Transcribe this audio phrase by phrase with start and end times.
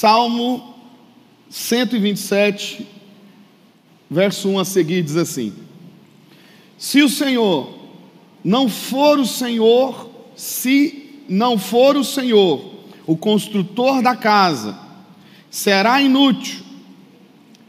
[0.00, 0.76] Salmo
[1.50, 2.86] 127,
[4.08, 5.52] verso 1 a seguir, diz assim:
[6.78, 7.76] Se o Senhor
[8.44, 12.76] não for o Senhor, se não for o Senhor,
[13.08, 14.78] o construtor da casa,
[15.50, 16.64] será inútil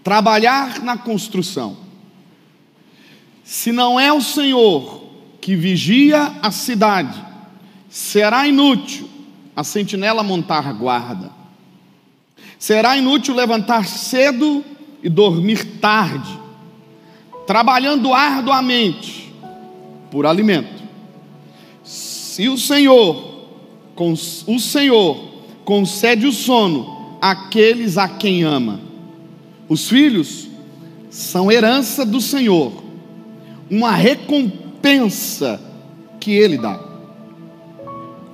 [0.04, 1.78] trabalhar na construção.
[3.44, 5.02] Se não é o Senhor
[5.42, 7.20] que vigia a cidade,
[7.90, 9.10] será inútil
[9.56, 11.39] a sentinela montar guarda.
[12.60, 14.66] Será inútil levantar cedo
[15.02, 16.38] e dormir tarde,
[17.48, 19.34] trabalhando arduamente
[20.12, 20.84] por alimento.
[21.86, 23.48] Se o Senhor,
[23.96, 25.18] o Senhor
[25.64, 28.82] concede o sono àqueles a quem ama,
[29.70, 30.50] os filhos
[31.10, 32.74] são herança do Senhor,
[33.72, 35.62] uma recompensa
[36.20, 36.78] que Ele dá.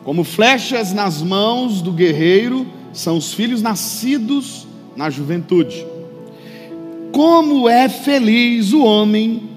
[0.04, 5.86] Como flechas nas mãos do guerreiro são os filhos nascidos na juventude.
[7.12, 9.50] Como é feliz o homem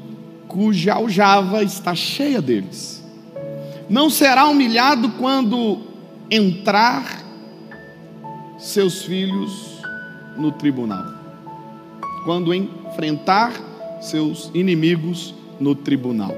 [0.48, 3.02] cuja aljava está cheia deles.
[3.88, 5.78] Não será humilhado quando
[6.30, 7.24] entrar
[8.58, 9.78] seus filhos
[10.36, 11.04] no tribunal.
[12.24, 13.52] Quando enfrentar
[14.00, 16.34] seus inimigos no tribunal.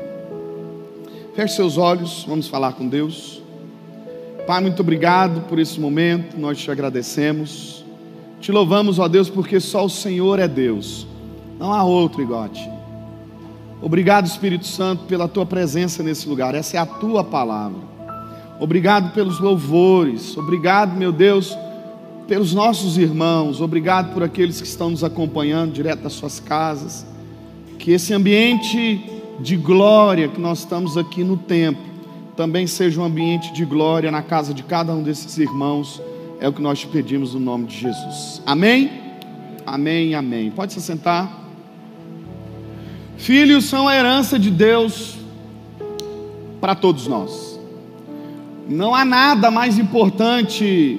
[1.35, 3.40] Feche seus olhos, vamos falar com Deus.
[4.51, 7.85] Pai, muito obrigado por esse momento, nós te agradecemos.
[8.41, 11.07] Te louvamos, ó Deus, porque só o Senhor é Deus,
[11.57, 12.69] não há outro igual a ti.
[13.81, 17.79] Obrigado, Espírito Santo, pela tua presença nesse lugar, essa é a tua palavra.
[18.59, 21.57] Obrigado pelos louvores, obrigado, meu Deus,
[22.27, 27.07] pelos nossos irmãos, obrigado por aqueles que estão nos acompanhando direto das suas casas.
[27.79, 29.01] Que esse ambiente
[29.39, 31.90] de glória que nós estamos aqui no templo
[32.41, 36.01] também seja um ambiente de glória na casa de cada um desses irmãos.
[36.41, 38.41] É o que nós te pedimos no nome de Jesus.
[38.47, 38.91] Amém?
[39.67, 40.51] Amém, amém.
[40.51, 41.39] Pode se sentar.
[43.19, 45.19] Filhos são a herança de Deus
[46.63, 47.61] para todos nós.
[48.67, 50.99] Não há nada mais importante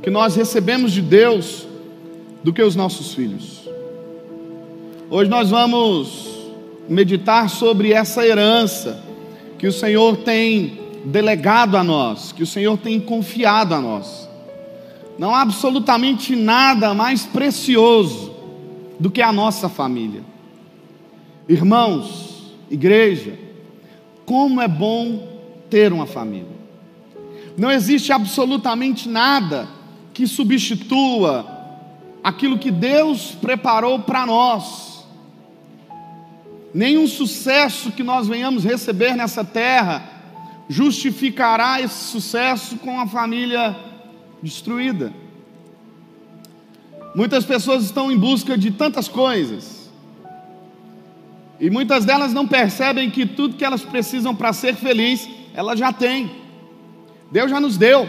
[0.00, 1.66] que nós recebemos de Deus
[2.44, 3.68] do que os nossos filhos.
[5.10, 6.28] Hoje nós vamos
[6.88, 9.04] meditar sobre essa herança
[9.58, 14.28] que o Senhor tem delegado a nós, que o Senhor tem confiado a nós.
[15.18, 18.34] Não há absolutamente nada mais precioso
[18.98, 20.22] do que a nossa família.
[21.48, 23.38] Irmãos, igreja,
[24.24, 25.26] como é bom
[25.70, 26.56] ter uma família.
[27.56, 29.68] Não existe absolutamente nada
[30.12, 31.46] que substitua
[32.22, 34.95] aquilo que Deus preparou para nós
[36.76, 40.02] Nenhum sucesso que nós venhamos receber nessa terra
[40.68, 43.74] justificará esse sucesso com a família
[44.42, 45.10] destruída.
[47.14, 49.90] Muitas pessoas estão em busca de tantas coisas,
[51.58, 55.94] e muitas delas não percebem que tudo que elas precisam para ser feliz, elas já
[55.94, 56.30] têm.
[57.32, 58.06] Deus já nos deu.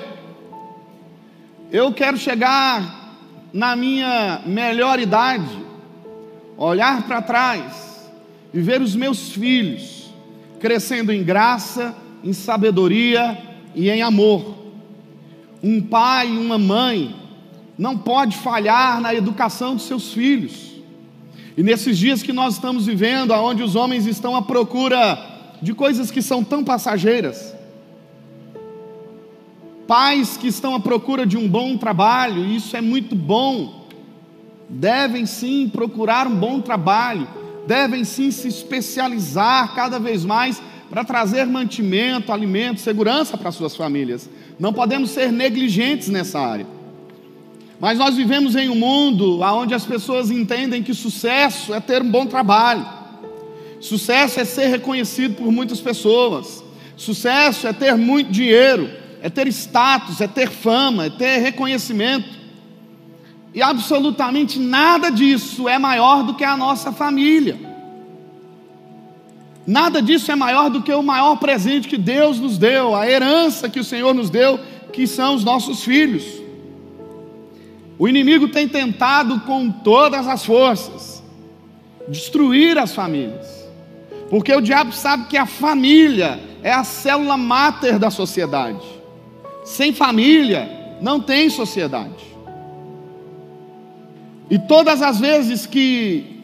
[1.72, 3.16] Eu quero chegar
[3.53, 5.57] na minha melhor idade,
[6.57, 7.86] olhar para trás
[8.57, 10.12] e ver os meus filhos
[10.59, 13.38] crescendo em graça, em sabedoria
[13.75, 14.56] e em amor.
[15.62, 17.16] Um pai e uma mãe
[17.78, 20.72] não pode falhar na educação dos seus filhos.
[21.56, 25.24] E nesses dias que nós estamos vivendo, onde os homens estão à procura
[25.62, 27.56] de coisas que são tão passageiras,
[29.88, 33.85] pais que estão à procura de um bom trabalho, e isso é muito bom,
[34.68, 37.28] devem sim procurar um bom trabalho,
[37.67, 44.29] devem sim se especializar cada vez mais para trazer mantimento, alimento, segurança para suas famílias.
[44.57, 46.66] Não podemos ser negligentes nessa área.
[47.79, 52.09] Mas nós vivemos em um mundo onde as pessoas entendem que sucesso é ter um
[52.09, 52.88] bom trabalho,
[53.79, 56.63] sucesso é ser reconhecido por muitas pessoas,
[56.95, 58.89] sucesso é ter muito dinheiro,
[59.22, 62.36] é ter status, é ter fama, é ter reconhecimento.
[63.57, 67.57] E absolutamente nada disso é maior do que a nossa família.
[69.65, 73.68] Nada disso é maior do que o maior presente que Deus nos deu, a herança
[73.68, 74.59] que o Senhor nos deu,
[74.94, 76.24] que são os nossos filhos.
[77.98, 81.24] O inimigo tem tentado com todas as forças
[82.07, 83.48] destruir as famílias,
[84.30, 88.86] porque o diabo sabe que a família é a célula máter da sociedade.
[89.65, 90.69] Sem família
[91.01, 92.37] não tem sociedade.
[94.49, 96.38] E todas as vezes que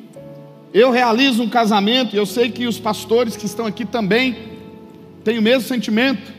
[0.73, 4.35] eu realizo um casamento, eu sei que os pastores que estão aqui também
[5.23, 6.33] têm o mesmo sentimento,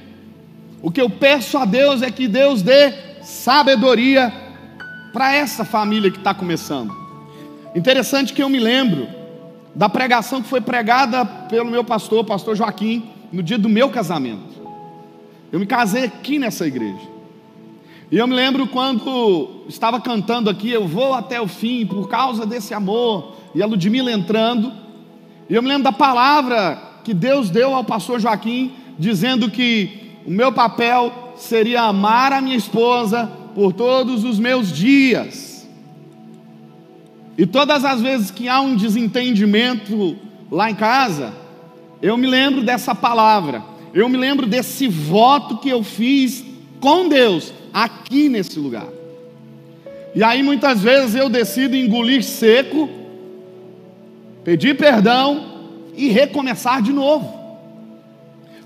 [0.82, 4.32] o que eu peço a Deus é que Deus dê sabedoria
[5.12, 6.94] para essa família que está começando.
[7.75, 9.08] Interessante que eu me lembro
[9.75, 14.55] da pregação que foi pregada pelo meu pastor, pastor Joaquim, no dia do meu casamento.
[15.50, 17.13] Eu me casei aqui nessa igreja.
[18.11, 22.45] E eu me lembro quando estava cantando aqui, eu vou até o fim por causa
[22.45, 24.73] desse amor, e a Ludmilla entrando.
[25.49, 30.31] E eu me lembro da palavra que Deus deu ao pastor Joaquim, dizendo que o
[30.31, 35.69] meu papel seria amar a minha esposa por todos os meus dias.
[37.37, 40.17] E todas as vezes que há um desentendimento
[40.51, 41.33] lá em casa,
[42.01, 43.62] eu me lembro dessa palavra,
[43.93, 46.45] eu me lembro desse voto que eu fiz
[46.84, 48.86] com Deus aqui nesse lugar.
[50.14, 52.90] E aí muitas vezes eu decido engolir seco,
[54.44, 55.62] pedir perdão
[55.96, 57.42] e recomeçar de novo.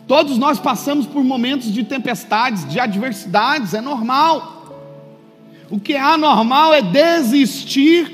[0.08, 4.74] Todos nós passamos por momentos de tempestades, de adversidades, é normal.
[5.70, 8.10] O que é anormal é desistir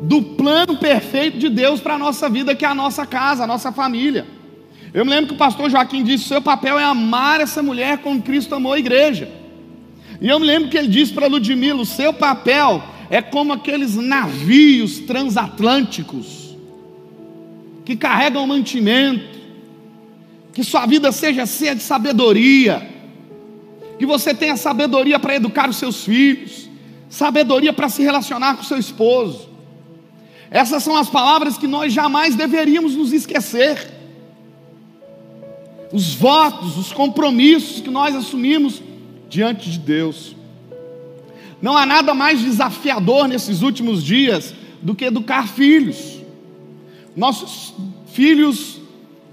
[0.00, 3.46] do plano perfeito de Deus para a nossa vida, que é a nossa casa, a
[3.46, 4.26] nossa família.
[4.92, 8.22] Eu me lembro que o pastor Joaquim disse: seu papel é amar essa mulher como
[8.22, 9.28] Cristo amou a igreja.
[10.20, 13.94] E eu me lembro que ele disse para Ludmila: o seu papel é como aqueles
[13.96, 16.56] navios transatlânticos
[17.84, 19.38] que carregam mantimento,
[20.52, 22.86] que sua vida seja cheia de sabedoria,
[23.98, 26.68] que você tenha sabedoria para educar os seus filhos,
[27.08, 29.48] sabedoria para se relacionar com seu esposo.
[30.50, 33.97] Essas são as palavras que nós jamais deveríamos nos esquecer.
[35.92, 38.82] Os votos, os compromissos que nós assumimos
[39.28, 40.36] diante de Deus.
[41.60, 46.18] Não há nada mais desafiador nesses últimos dias do que educar filhos.
[47.16, 47.74] Nossos
[48.12, 48.80] filhos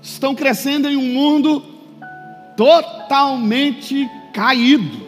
[0.02, 1.64] estão crescendo em um mundo
[2.58, 5.06] totalmente caído.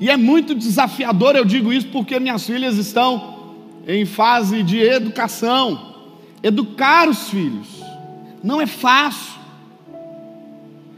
[0.00, 3.34] E é muito desafiador, eu digo isso porque minhas filhas estão
[3.86, 5.94] em fase de educação.
[6.42, 7.66] Educar os filhos
[8.42, 9.40] não é fácil,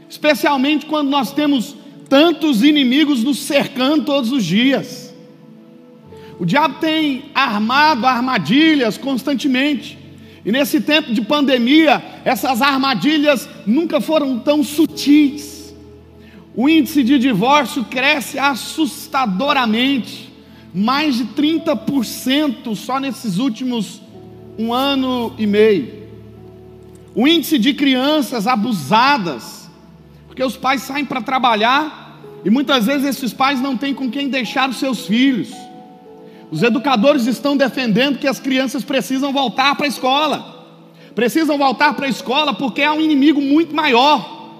[0.09, 1.75] especialmente quando nós temos
[2.09, 5.13] tantos inimigos nos cercando todos os dias.
[6.39, 9.97] O diabo tem armado armadilhas constantemente.
[10.45, 15.75] E nesse tempo de pandemia, essas armadilhas nunca foram tão sutis.
[16.55, 20.31] O índice de divórcio cresce assustadoramente,
[20.73, 24.01] mais de 30% só nesses últimos
[24.57, 26.07] um ano e meio.
[27.13, 29.56] O índice de crianças abusadas,
[30.37, 34.29] porque os pais saem para trabalhar e muitas vezes esses pais não têm com quem
[34.29, 35.49] deixar os seus filhos.
[36.51, 40.67] Os educadores estão defendendo que as crianças precisam voltar para a escola.
[41.15, 44.53] Precisam voltar para a escola porque há um inimigo muito maior,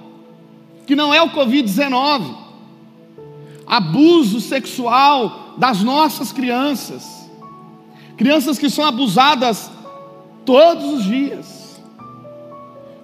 [0.87, 2.35] que não é o Covid-19.
[3.67, 7.29] Abuso sexual das nossas crianças.
[8.17, 9.69] Crianças que são abusadas
[10.43, 11.56] todos os dias.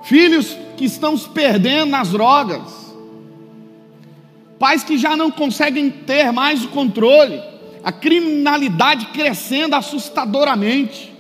[0.04, 2.62] Filhos que estão se perdendo nas drogas.
[4.60, 7.54] Pais que já não conseguem ter mais o controle
[7.84, 11.14] a criminalidade crescendo assustadoramente,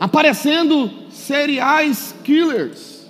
[0.00, 3.06] aparecendo seriais killers.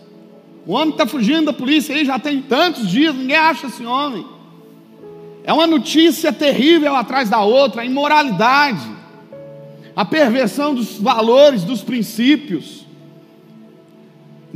[0.66, 4.26] O homem está fugindo da polícia aí já tem tantos dias, ninguém acha esse homem.
[5.44, 8.84] É uma notícia terrível atrás da outra, a imoralidade,
[9.94, 12.84] a perversão dos valores, dos princípios.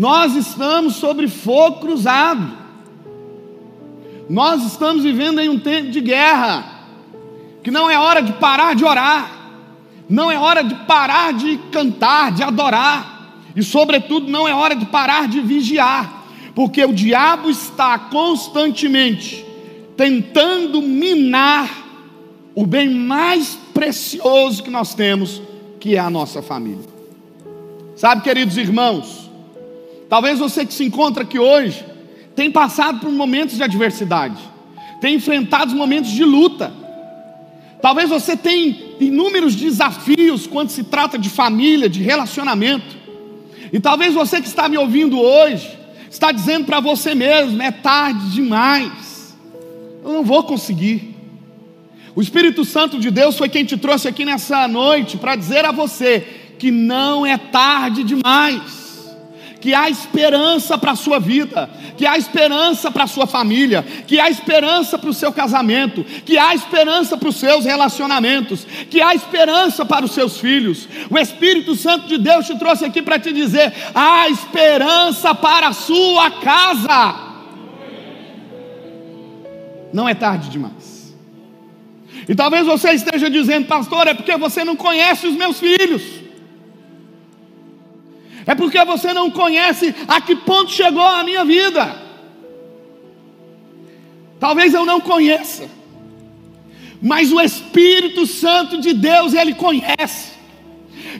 [0.01, 2.57] Nós estamos sobre fogo cruzado.
[4.31, 6.65] Nós estamos vivendo em um tempo de guerra
[7.63, 9.31] que não é hora de parar de orar,
[10.09, 14.87] não é hora de parar de cantar, de adorar, e sobretudo não é hora de
[14.87, 19.45] parar de vigiar, porque o diabo está constantemente
[19.99, 21.69] tentando minar
[22.55, 25.43] o bem mais precioso que nós temos,
[25.79, 26.89] que é a nossa família.
[27.97, 29.30] Sabe, queridos irmãos,
[30.11, 31.83] talvez você que se encontra aqui hoje
[32.37, 34.37] tenha passado por momentos de adversidade,
[35.01, 36.71] tenha enfrentado momentos de luta,
[37.81, 42.99] Talvez você tenha inúmeros desafios quando se trata de família, de relacionamento.
[43.73, 45.79] E talvez você que está me ouvindo hoje,
[46.11, 49.37] está dizendo para você mesmo: é tarde demais,
[50.05, 51.17] eu não vou conseguir.
[52.15, 55.73] O Espírito Santo de Deus foi quem te trouxe aqui nessa noite para dizer a
[55.73, 56.27] você
[56.59, 58.80] que não é tarde demais
[59.61, 64.19] que há esperança para a sua vida, que há esperança para a sua família, que
[64.19, 69.15] há esperança para o seu casamento, que há esperança para os seus relacionamentos, que há
[69.15, 70.89] esperança para os seus filhos.
[71.11, 75.73] O Espírito Santo de Deus te trouxe aqui para te dizer: há esperança para a
[75.73, 77.29] sua casa.
[79.93, 81.15] Não é tarde demais.
[82.29, 86.30] E talvez você esteja dizendo, pastor, é porque você não conhece os meus filhos.
[88.47, 91.97] É porque você não conhece a que ponto chegou a minha vida.
[94.39, 95.69] Talvez eu não conheça,
[97.03, 100.31] mas o Espírito Santo de Deus, ele conhece.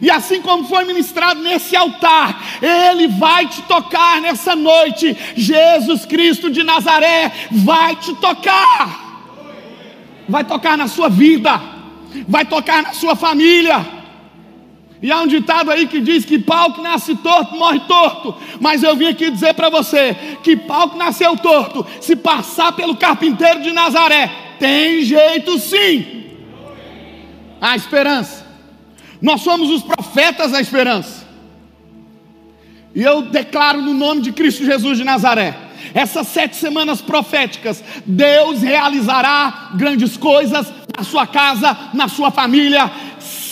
[0.01, 5.17] E assim como foi ministrado nesse altar, Ele vai te tocar nessa noite.
[5.37, 9.09] Jesus Cristo de Nazaré vai te tocar.
[10.29, 11.61] Vai tocar na sua vida,
[12.27, 14.00] vai tocar na sua família.
[15.03, 18.35] E há um ditado aí que diz que pau que nasce torto morre torto.
[18.61, 22.97] Mas eu vim aqui dizer para você que pau que nasceu torto, se passar pelo
[22.97, 26.25] carpinteiro de Nazaré, tem jeito sim.
[27.61, 28.47] Há esperança.
[29.23, 31.27] Nós somos os profetas da esperança.
[32.95, 35.57] E eu declaro no nome de Cristo Jesus de Nazaré,
[35.95, 42.91] essas sete semanas proféticas, Deus realizará grandes coisas na sua casa, na sua família.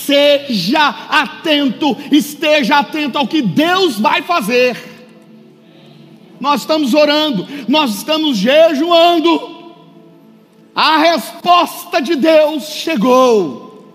[0.09, 4.75] Seja atento, esteja atento ao que Deus vai fazer.
[6.41, 9.59] Nós estamos orando, nós estamos jejuando.
[10.75, 13.93] A resposta de Deus chegou.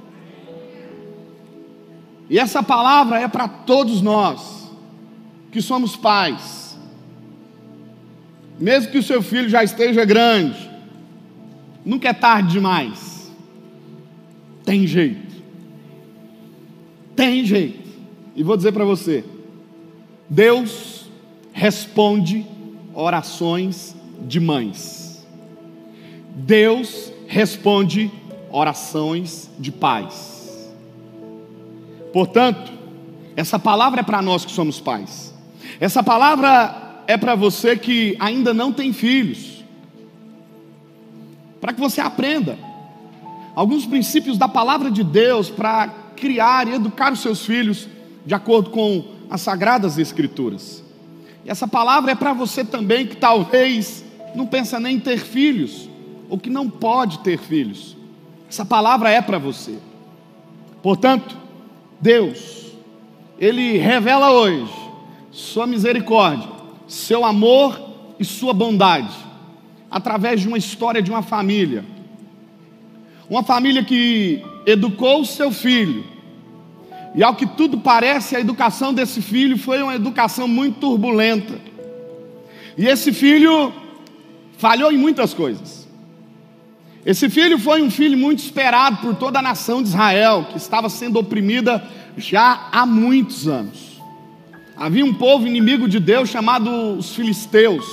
[2.30, 4.72] E essa palavra é para todos nós
[5.52, 6.78] que somos pais.
[8.60, 10.70] Mesmo que o seu filho já esteja grande,
[11.84, 13.34] nunca é tarde demais.
[14.64, 15.33] Tem jeito.
[17.16, 17.90] Tem jeito.
[18.36, 19.24] E vou dizer para você:
[20.30, 21.06] Deus
[21.52, 22.46] responde
[22.94, 25.26] orações de mães.
[26.36, 28.12] Deus responde
[28.52, 30.72] orações de pais.
[32.12, 32.72] Portanto,
[33.36, 35.34] essa palavra é para nós que somos pais.
[35.80, 39.64] Essa palavra é para você que ainda não tem filhos.
[41.60, 42.58] Para que você aprenda
[43.56, 47.88] alguns princípios da palavra de Deus para criar e educar os seus filhos
[48.26, 50.84] de acordo com as sagradas escrituras.
[51.46, 54.04] E essa palavra é para você também que talvez
[54.36, 55.90] não pensa nem em ter filhos
[56.30, 57.98] ou que não pode ter filhos.
[58.50, 59.78] Essa palavra é para você.
[60.82, 61.38] Portanto,
[62.00, 62.74] Deus,
[63.40, 64.74] Ele revela hoje
[65.32, 66.50] Sua misericórdia,
[66.88, 67.80] Seu amor
[68.20, 69.16] e Sua bondade,
[69.90, 71.86] através de uma história de uma família.
[73.34, 76.06] Uma família que educou o seu filho,
[77.16, 81.60] e ao que tudo parece, a educação desse filho foi uma educação muito turbulenta.
[82.78, 83.74] E esse filho
[84.60, 85.88] falhou em muitas coisas.
[87.04, 90.88] Esse filho foi um filho muito esperado por toda a nação de Israel, que estava
[90.88, 91.84] sendo oprimida
[92.16, 94.00] já há muitos anos.
[94.78, 97.84] Havia um povo inimigo de Deus chamado os filisteus,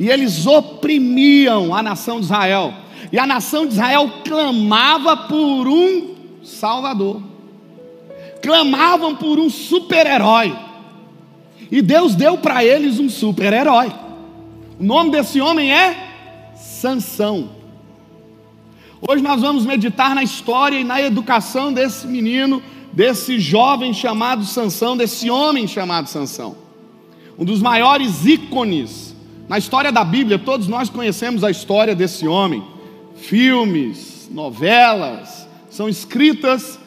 [0.00, 2.89] e eles oprimiam a nação de Israel.
[3.10, 7.22] E a nação de Israel clamava por um Salvador,
[8.42, 10.56] clamavam por um super-herói,
[11.70, 13.92] e Deus deu para eles um super-herói.
[14.78, 16.08] O nome desse homem é
[16.56, 17.50] Sansão.
[19.00, 24.96] Hoje nós vamos meditar na história e na educação desse menino, desse jovem chamado Sansão,
[24.96, 26.56] desse homem chamado Sansão.
[27.38, 29.14] Um dos maiores ícones
[29.48, 32.62] na história da Bíblia, todos nós conhecemos a história desse homem.
[33.20, 36.78] Filmes, novelas são escritas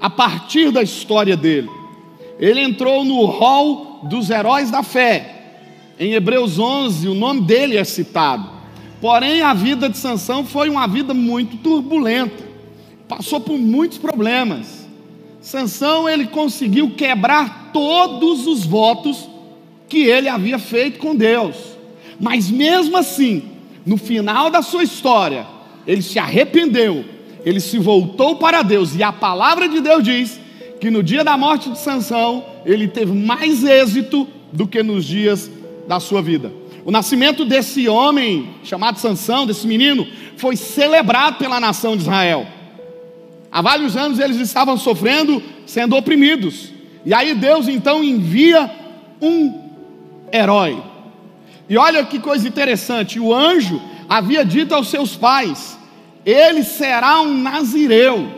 [0.00, 1.70] a partir da história dele.
[2.38, 5.36] Ele entrou no hall dos heróis da fé.
[5.98, 8.50] Em Hebreus 11, o nome dele é citado.
[9.00, 12.44] Porém, a vida de Sansão foi uma vida muito turbulenta.
[13.08, 14.88] Passou por muitos problemas.
[15.40, 19.28] Sansão ele conseguiu quebrar todos os votos
[19.88, 21.56] que ele havia feito com Deus.
[22.18, 23.42] Mas mesmo assim,
[23.86, 25.46] no final da sua história,
[25.86, 27.04] ele se arrependeu,
[27.44, 30.40] ele se voltou para Deus e a palavra de Deus diz
[30.80, 35.50] que no dia da morte de Sansão, ele teve mais êxito do que nos dias
[35.86, 36.50] da sua vida.
[36.84, 40.06] O nascimento desse homem, chamado Sansão, desse menino,
[40.36, 42.46] foi celebrado pela nação de Israel.
[43.52, 46.72] Há vários anos eles estavam sofrendo, sendo oprimidos.
[47.04, 48.70] E aí Deus então envia
[49.20, 49.70] um
[50.32, 50.82] herói.
[51.68, 55.78] E olha que coisa interessante: o anjo havia dito aos seus pais:
[56.26, 58.28] ele será um nazireu,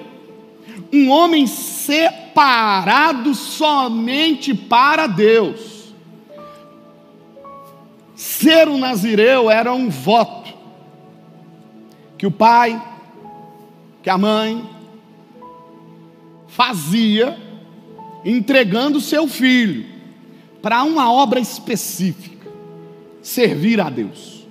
[0.93, 5.95] um homem separado somente para Deus.
[8.15, 10.53] Ser um nazireu era um voto
[12.19, 12.81] que o pai,
[14.01, 14.69] que a mãe
[16.47, 17.37] fazia
[18.25, 19.87] entregando seu filho
[20.61, 22.49] para uma obra específica,
[23.21, 24.42] servir a Deus.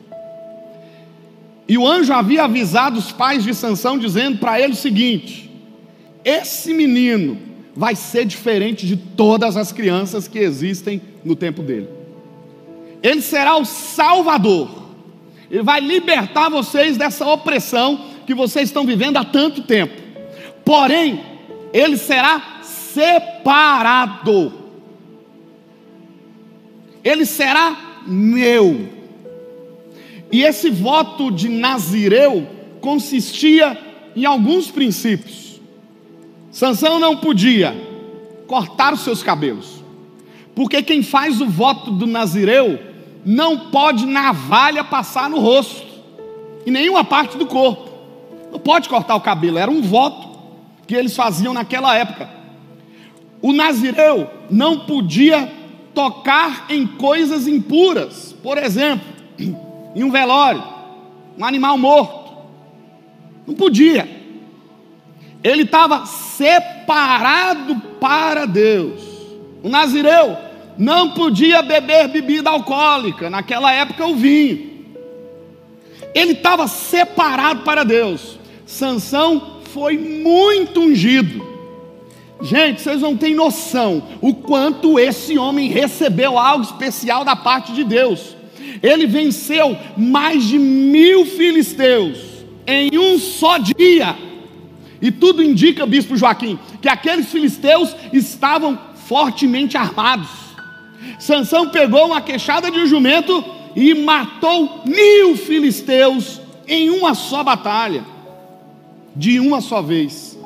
[1.71, 5.49] E o anjo havia avisado os pais de Sansão, dizendo para ele o seguinte:
[6.21, 7.37] esse menino
[7.73, 11.87] vai ser diferente de todas as crianças que existem no tempo dele.
[13.01, 14.69] Ele será o Salvador.
[15.49, 19.93] Ele vai libertar vocês dessa opressão que vocês estão vivendo há tanto tempo.
[20.65, 21.23] Porém,
[21.71, 24.51] ele será separado.
[27.01, 29.00] Ele será meu.
[30.31, 32.47] E esse voto de Nazireu
[32.79, 33.77] consistia
[34.15, 35.59] em alguns princípios.
[36.51, 37.75] Sansão não podia
[38.47, 39.81] cortar os seus cabelos.
[40.55, 42.79] Porque quem faz o voto do Nazireu
[43.25, 45.85] não pode navalha passar no rosto
[46.65, 47.89] e nenhuma parte do corpo.
[48.51, 50.29] Não pode cortar o cabelo, era um voto
[50.85, 52.29] que eles faziam naquela época.
[53.41, 55.51] O Nazireu não podia
[55.93, 59.07] tocar em coisas impuras, por exemplo,
[59.95, 60.63] em um velório,
[61.37, 62.31] um animal morto.
[63.45, 64.21] Não podia
[65.43, 69.01] ele estava separado para Deus.
[69.63, 70.37] O nazireu
[70.77, 74.71] não podia beber bebida alcoólica, naquela época o vinho.
[76.13, 78.39] Ele estava separado para Deus.
[78.65, 81.49] Sansão foi muito ungido.
[82.41, 87.83] Gente, vocês não têm noção o quanto esse homem recebeu algo especial da parte de
[87.83, 88.35] Deus.
[88.81, 92.17] Ele venceu mais de mil filisteus
[92.67, 94.15] em um só dia.
[95.01, 100.29] E tudo indica, bispo Joaquim, que aqueles filisteus estavam fortemente armados.
[101.19, 103.43] Sansão pegou uma queixada de um jumento
[103.75, 108.03] e matou mil filisteus em uma só batalha,
[109.15, 110.37] de uma só vez.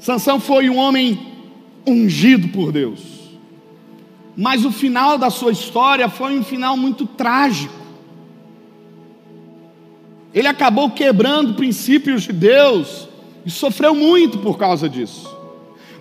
[0.00, 1.18] Sansão foi um homem
[1.86, 3.17] ungido por Deus.
[4.40, 7.74] Mas o final da sua história foi um final muito trágico.
[10.32, 13.08] Ele acabou quebrando princípios de Deus
[13.44, 15.36] e sofreu muito por causa disso.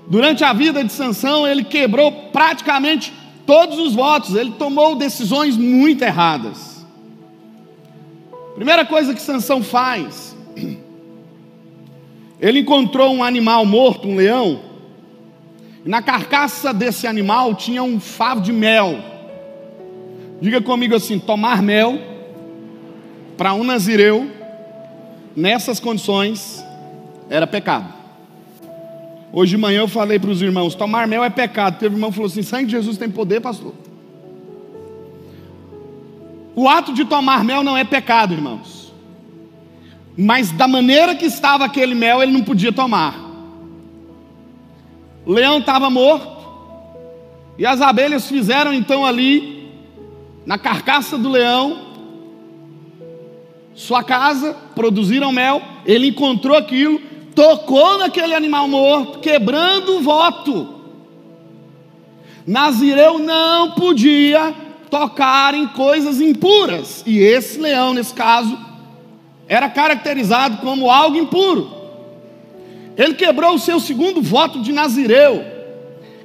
[0.07, 3.11] Durante a vida de Sansão, ele quebrou praticamente
[3.43, 6.85] todos os votos, ele tomou decisões muito erradas.
[8.53, 10.37] Primeira coisa que Sansão faz,
[12.39, 14.66] ele encontrou um animal morto, um leão,
[15.87, 18.99] na carcaça desse animal tinha um favo de mel.
[20.41, 21.97] Diga comigo assim: tomar mel
[23.37, 24.29] para um nazireu,
[25.35, 26.63] nessas condições,
[27.29, 27.93] era pecado.
[29.31, 31.79] Hoje de manhã eu falei para os irmãos: tomar mel é pecado.
[31.79, 33.73] Teve um irmão que falou assim: sangue de Jesus tem poder, pastor.
[36.53, 38.91] O ato de tomar mel não é pecado, irmãos.
[40.17, 43.26] Mas da maneira que estava aquele mel, ele não podia tomar.
[45.33, 46.37] Leão estava morto.
[47.57, 49.71] E as abelhas fizeram então ali,
[50.45, 51.87] na carcaça do leão,
[53.73, 56.99] sua casa, produziram mel, ele encontrou aquilo,
[57.35, 60.75] tocou naquele animal morto, quebrando o voto.
[62.45, 64.55] Nazireu não podia
[64.89, 68.57] tocar em coisas impuras, e esse leão, nesse caso,
[69.47, 71.76] era caracterizado como algo impuro.
[72.97, 75.45] Ele quebrou o seu segundo voto de Nazireu,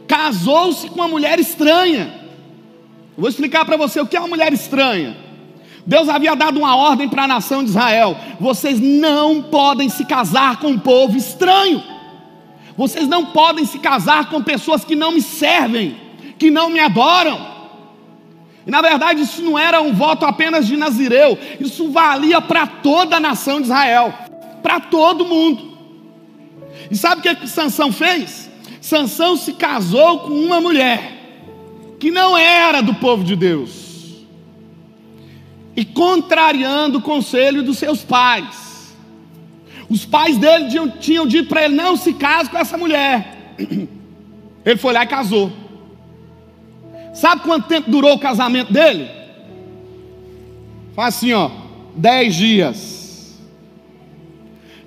[0.08, 2.12] casou-se com uma mulher estranha.
[3.16, 5.16] vou explicar para você o que é uma mulher estranha.
[5.84, 10.60] Deus havia dado uma ordem para a nação de Israel: vocês não podem se casar
[10.60, 11.82] com um povo estranho,
[12.74, 15.96] vocês não podem se casar com pessoas que não me servem,
[16.38, 17.52] que não me adoram.
[18.66, 23.16] E na verdade isso não era um voto apenas de Nazireu, isso valia para toda
[23.16, 24.14] a nação de Israel,
[24.62, 25.71] para todo mundo.
[26.90, 28.50] E sabe o que, que Sansão fez?
[28.80, 31.12] Sansão se casou com uma mulher
[31.98, 34.26] que não era do povo de Deus
[35.76, 38.94] e contrariando o conselho dos seus pais.
[39.88, 43.56] Os pais dele tinham, tinham dito para ele: não se case com essa mulher.
[44.64, 45.52] Ele foi lá e casou.
[47.12, 49.10] Sabe quanto tempo durou o casamento dele?
[50.94, 51.50] Faz assim, ó,
[51.96, 53.01] dez dias.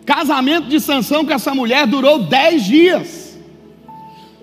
[0.06, 3.38] Casamento de Sansão com essa mulher durou dez dias.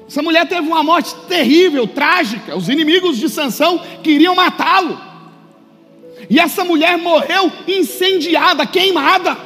[0.06, 2.56] Essa mulher teve uma morte terrível, trágica.
[2.56, 5.00] Os inimigos de Sansão queriam matá-lo.
[6.28, 9.36] E essa mulher morreu incendiada, queimada.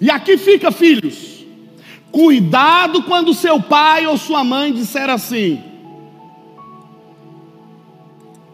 [0.00, 1.44] E aqui fica, filhos.
[2.10, 5.62] Cuidado quando seu pai ou sua mãe disser assim.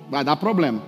[0.08, 0.82] Vai dar problema.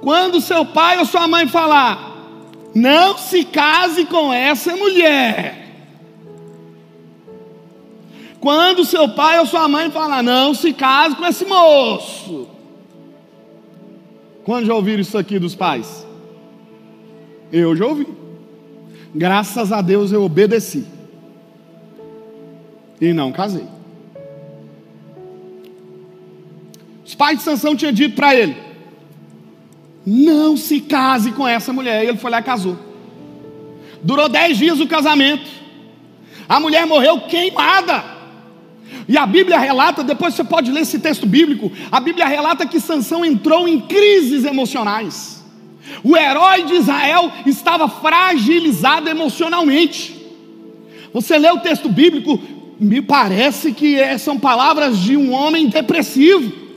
[0.00, 2.16] Quando seu pai ou sua mãe falar,
[2.74, 5.66] não se case com essa mulher.
[8.40, 12.48] Quando seu pai ou sua mãe falar, não se case com esse moço.
[14.44, 16.06] Quando já ouviram isso aqui dos pais?
[17.52, 18.06] Eu já ouvi.
[19.14, 20.86] Graças a Deus eu obedeci.
[23.00, 23.66] E não casei.
[27.04, 28.67] Os pais de Sansão tinham dito para ele:
[30.10, 32.02] Não se case com essa mulher.
[32.02, 32.78] E ele foi lá e casou.
[34.02, 35.46] Durou dez dias o casamento.
[36.48, 38.02] A mulher morreu queimada.
[39.06, 42.80] E a Bíblia relata, depois você pode ler esse texto bíblico, a Bíblia relata que
[42.80, 45.44] Sansão entrou em crises emocionais.
[46.02, 50.16] O herói de Israel estava fragilizado emocionalmente.
[51.12, 52.40] Você lê o texto bíblico,
[52.80, 56.67] me parece que são palavras de um homem depressivo.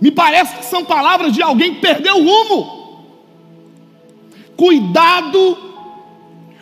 [0.00, 2.78] Me parece que são palavras de alguém que perdeu o rumo.
[4.56, 5.56] Cuidado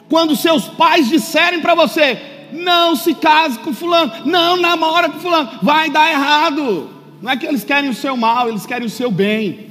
[0.09, 5.59] quando seus pais disserem para você: não se case com fulano, não namora com fulano,
[5.63, 6.91] vai dar errado.
[7.21, 9.67] Não é que eles querem o seu mal, eles querem o seu bem.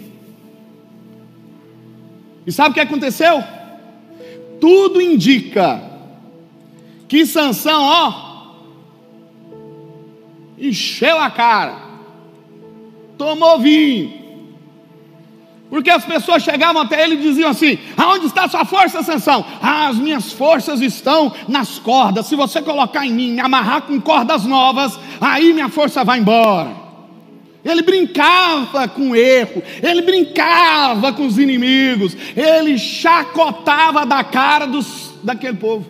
[2.45, 3.43] E sabe o que aconteceu?
[4.60, 5.82] Tudo indica
[7.08, 8.25] que Sansão, ó,
[10.58, 11.85] encheu a cara,
[13.17, 14.25] tomou vinho,
[15.69, 19.43] porque as pessoas chegavam até ele e diziam assim: Aonde está a sua força, Sansão?
[19.62, 22.28] Ah, as minhas forças estão nas cordas.
[22.28, 26.86] Se você colocar em mim, me amarrar com cordas novas, aí minha força vai embora.
[27.63, 35.58] Ele brincava com erro, ele brincava com os inimigos, ele chacotava da cara dos, daquele
[35.58, 35.86] povo.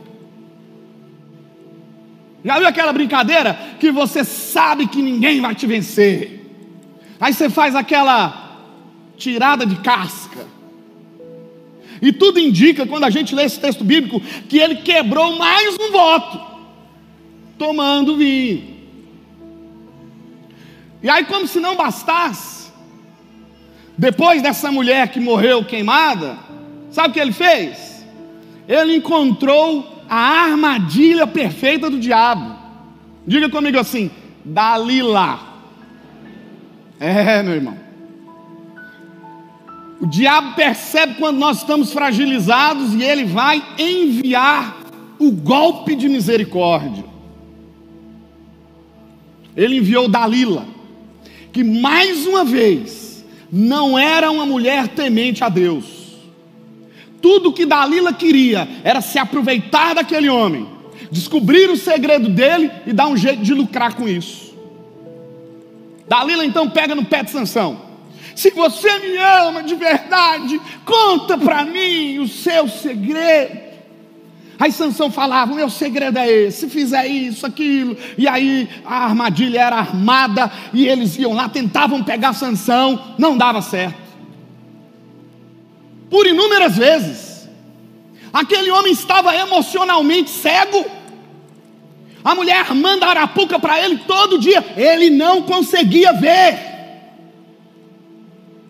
[2.46, 6.45] Já viu aquela brincadeira que você sabe que ninguém vai te vencer?
[7.26, 8.56] Aí você faz aquela
[9.18, 10.46] tirada de casca.
[12.00, 15.92] E tudo indica, quando a gente lê esse texto bíblico, que ele quebrou mais um
[15.92, 16.40] voto,
[17.58, 18.76] tomando vinho.
[21.02, 22.72] E aí, como se não bastasse,
[23.98, 26.38] depois dessa mulher que morreu queimada,
[26.92, 28.06] sabe o que ele fez?
[28.68, 32.56] Ele encontrou a armadilha perfeita do diabo.
[33.26, 34.12] Diga comigo assim:
[34.46, 35.55] Dalila.
[37.00, 37.78] É, meu irmão.
[40.00, 44.78] O diabo percebe quando nós estamos fragilizados e ele vai enviar
[45.18, 47.06] o golpe de misericórdia.
[49.56, 50.66] Ele enviou Dalila,
[51.54, 55.86] que mais uma vez não era uma mulher temente a Deus.
[57.22, 60.68] Tudo que Dalila queria era se aproveitar daquele homem,
[61.10, 64.45] descobrir o segredo dele e dar um jeito de lucrar com isso.
[66.08, 67.82] Dalila então pega no pé de Sansão.
[68.36, 73.66] Se você me ama de verdade, conta para mim o seu segredo.
[74.60, 77.98] Aí Sansão falava: o meu segredo é esse, se fizer isso, aquilo.
[78.18, 83.62] E aí a armadilha era armada e eles iam lá, tentavam pegar Sansão, não dava
[83.62, 84.06] certo.
[86.10, 87.36] Por inúmeras vezes.
[88.32, 90.86] Aquele homem estava emocionalmente cego.
[92.26, 96.58] A mulher manda arapuca para ele todo dia, ele não conseguia ver.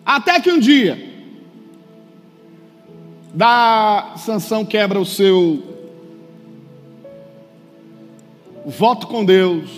[0.04, 1.02] Até que um dia,
[3.32, 5.62] da Sansão quebra o seu
[8.66, 9.70] voto com Deus,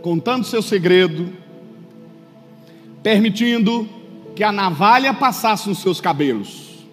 [0.00, 1.32] contando seu segredo,
[3.02, 3.88] permitindo
[4.36, 6.86] que a navalha passasse nos seus cabelos.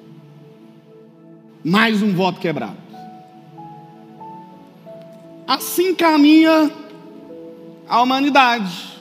[1.63, 2.86] Mais um voto quebrado.
[5.47, 6.69] Assim caminha
[7.87, 8.97] a humanidade.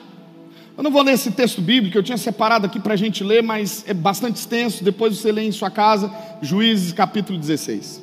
[0.77, 3.43] Eu não vou ler esse texto bíblico, eu tinha separado aqui para a gente ler,
[3.43, 4.85] mas é bastante extenso.
[4.85, 8.03] Depois você lê em sua casa, Juízes capítulo 16.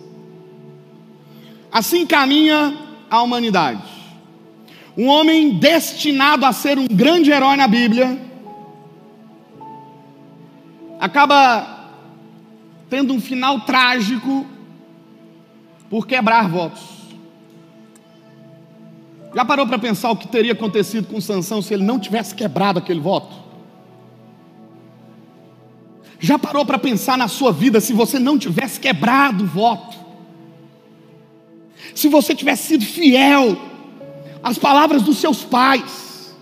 [1.71, 2.77] Assim caminha
[3.09, 3.83] a humanidade.
[4.97, 8.19] Um homem destinado a ser um grande herói na Bíblia,
[10.99, 11.91] acaba
[12.89, 14.45] tendo um final trágico
[15.89, 16.92] por quebrar votos.
[19.35, 22.79] Já parou para pensar o que teria acontecido com Sansão se ele não tivesse quebrado
[22.79, 23.35] aquele voto?
[26.19, 29.97] Já parou para pensar na sua vida se você não tivesse quebrado o voto?
[31.95, 33.57] Se você tivesse sido fiel
[34.41, 36.33] às palavras dos seus pais?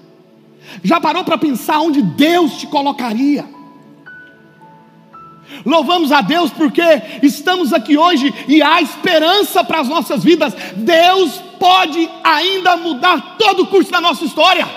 [0.83, 3.60] Já parou para pensar onde Deus te colocaria?
[5.65, 6.81] Louvamos a Deus porque
[7.21, 10.53] estamos aqui hoje e há esperança para as nossas vidas.
[10.75, 14.67] Deus pode ainda mudar todo o curso da nossa história.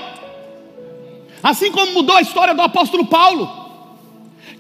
[1.43, 3.51] Assim como mudou a história do apóstolo Paulo,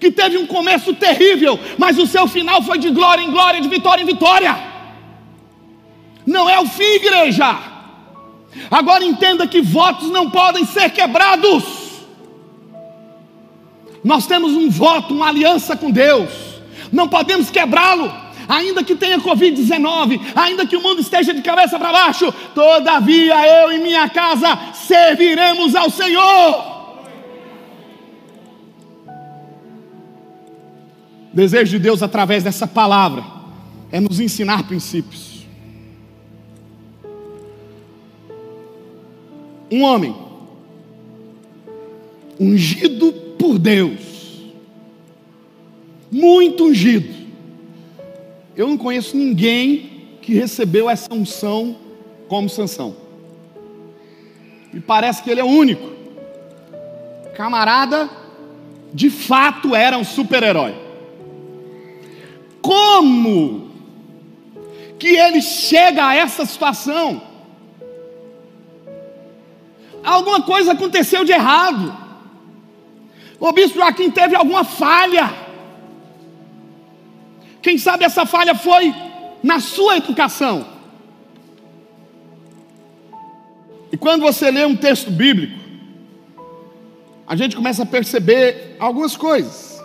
[0.01, 3.69] que teve um começo terrível, mas o seu final foi de glória em glória, de
[3.69, 4.57] vitória em vitória.
[6.27, 7.59] Não é o fim, igreja.
[8.71, 11.84] Agora entenda que votos não podem ser quebrados.
[14.05, 16.31] Nós temos um voto, uma aliança com Deus.
[16.93, 18.13] Não podemos quebrá-lo.
[18.47, 23.73] Ainda que tenha Covid-19, ainda que o mundo esteja de cabeça para baixo, todavia eu
[23.73, 26.75] e minha casa serviremos ao Senhor.
[31.35, 33.25] desejo de Deus através dessa palavra
[33.91, 35.45] é nos ensinar princípios.
[39.71, 40.15] Um homem
[42.39, 43.13] ungido
[43.45, 44.01] por Deus,
[46.11, 47.15] muito ungido.
[48.57, 51.77] Eu não conheço ninguém que recebeu essa unção
[52.27, 52.97] como Sansão.
[54.73, 55.93] Me parece que ele é o único.
[57.37, 58.09] Camarada,
[58.95, 60.75] de fato era um super-herói.
[62.63, 63.73] Como
[64.99, 67.21] que ele chega a essa situação?
[70.03, 72.04] Alguma coisa aconteceu de errado.
[73.39, 75.33] O bispo Joaquim teve alguma falha.
[77.61, 78.95] Quem sabe essa falha foi
[79.43, 80.67] na sua educação.
[83.93, 85.59] E quando você lê um texto bíblico,
[87.27, 89.81] a gente começa a perceber algumas coisas.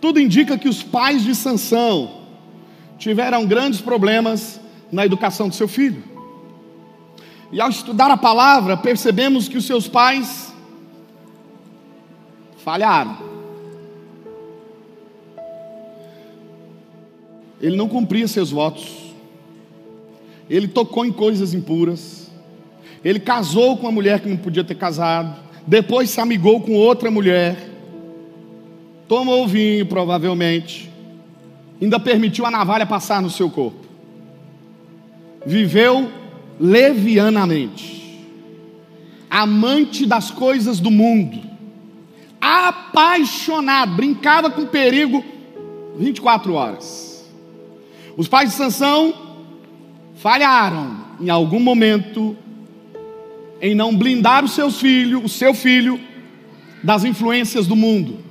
[0.00, 2.22] Tudo indica que os pais de Sansão
[2.98, 6.02] tiveram grandes problemas na educação do seu filho.
[7.50, 10.47] E ao estudar a palavra, percebemos que os seus pais
[12.68, 13.16] falharam.
[17.62, 19.14] Ele não cumpria seus votos.
[20.50, 22.30] Ele tocou em coisas impuras.
[23.02, 25.34] Ele casou com uma mulher que não podia ter casado.
[25.66, 27.68] Depois se amigou com outra mulher
[29.08, 30.90] tomou vinho, provavelmente,
[31.80, 33.86] ainda permitiu a navalha passar no seu corpo,
[35.46, 36.12] viveu
[36.60, 38.26] levianamente,
[39.30, 41.47] amante das coisas do mundo,
[42.68, 45.24] apaixonado, brincava com perigo
[45.96, 47.28] 24 horas.
[48.16, 49.14] Os pais de Sansão
[50.16, 52.36] falharam em algum momento
[53.60, 56.00] em não blindar os seus filhos, o seu filho,
[56.82, 58.28] das influências do mundo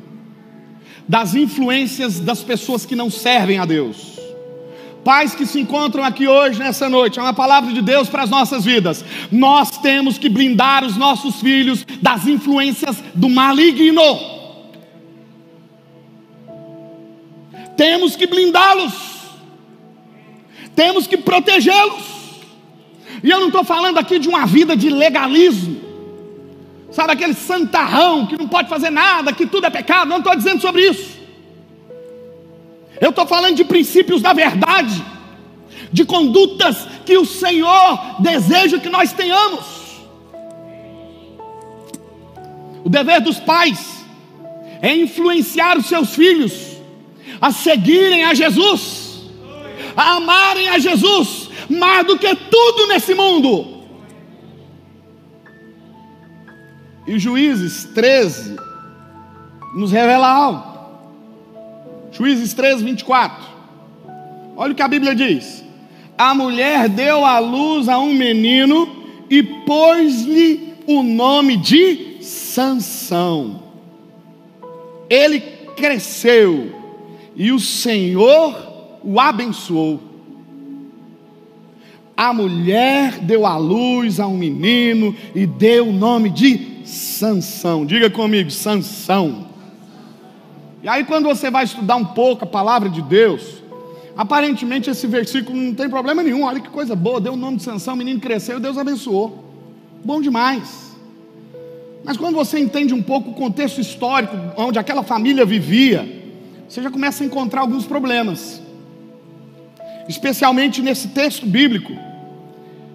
[1.08, 4.20] das influências das pessoas que não servem a Deus.
[5.08, 8.30] Pais que se encontram aqui hoje, nessa noite, é uma palavra de Deus para as
[8.30, 9.06] nossas vidas.
[9.32, 14.04] Nós temos que blindar os nossos filhos das influências do maligno.
[17.78, 18.94] Temos que blindá-los,
[20.76, 22.04] temos que protegê-los.
[23.24, 25.80] E eu não estou falando aqui de uma vida de legalismo,
[26.92, 30.10] sabe, aquele santarrão que não pode fazer nada, que tudo é pecado.
[30.10, 31.17] Não estou dizendo sobre isso.
[33.00, 35.04] Eu estou falando de princípios da verdade,
[35.92, 39.66] de condutas que o Senhor deseja que nós tenhamos.
[42.84, 44.06] O dever dos pais
[44.82, 46.78] é influenciar os seus filhos
[47.42, 49.26] a seguirem a Jesus,
[49.96, 53.78] a amarem a Jesus mais do que tudo nesse mundo.
[57.06, 58.58] E Juízes 13
[59.76, 60.67] nos revela algo.
[62.18, 63.46] Juízes 13, 24.
[64.56, 65.64] Olha o que a Bíblia diz:
[66.18, 68.90] A mulher deu à luz a um menino
[69.30, 73.62] e pôs-lhe o nome de Sansão.
[75.08, 75.40] Ele
[75.76, 76.74] cresceu
[77.36, 80.02] e o Senhor o abençoou.
[82.16, 87.86] A mulher deu à luz a um menino e deu o nome de Sansão.
[87.86, 89.47] Diga comigo, Sansão.
[90.88, 93.62] E aí quando você vai estudar um pouco a palavra de Deus,
[94.16, 96.44] aparentemente esse versículo não tem problema nenhum.
[96.44, 99.44] Olha que coisa boa, deu o nome de Sansão, o menino cresceu Deus abençoou.
[100.02, 100.96] Bom demais.
[102.06, 106.08] Mas quando você entende um pouco o contexto histórico onde aquela família vivia,
[106.70, 108.62] você já começa a encontrar alguns problemas.
[110.08, 111.92] Especialmente nesse texto bíblico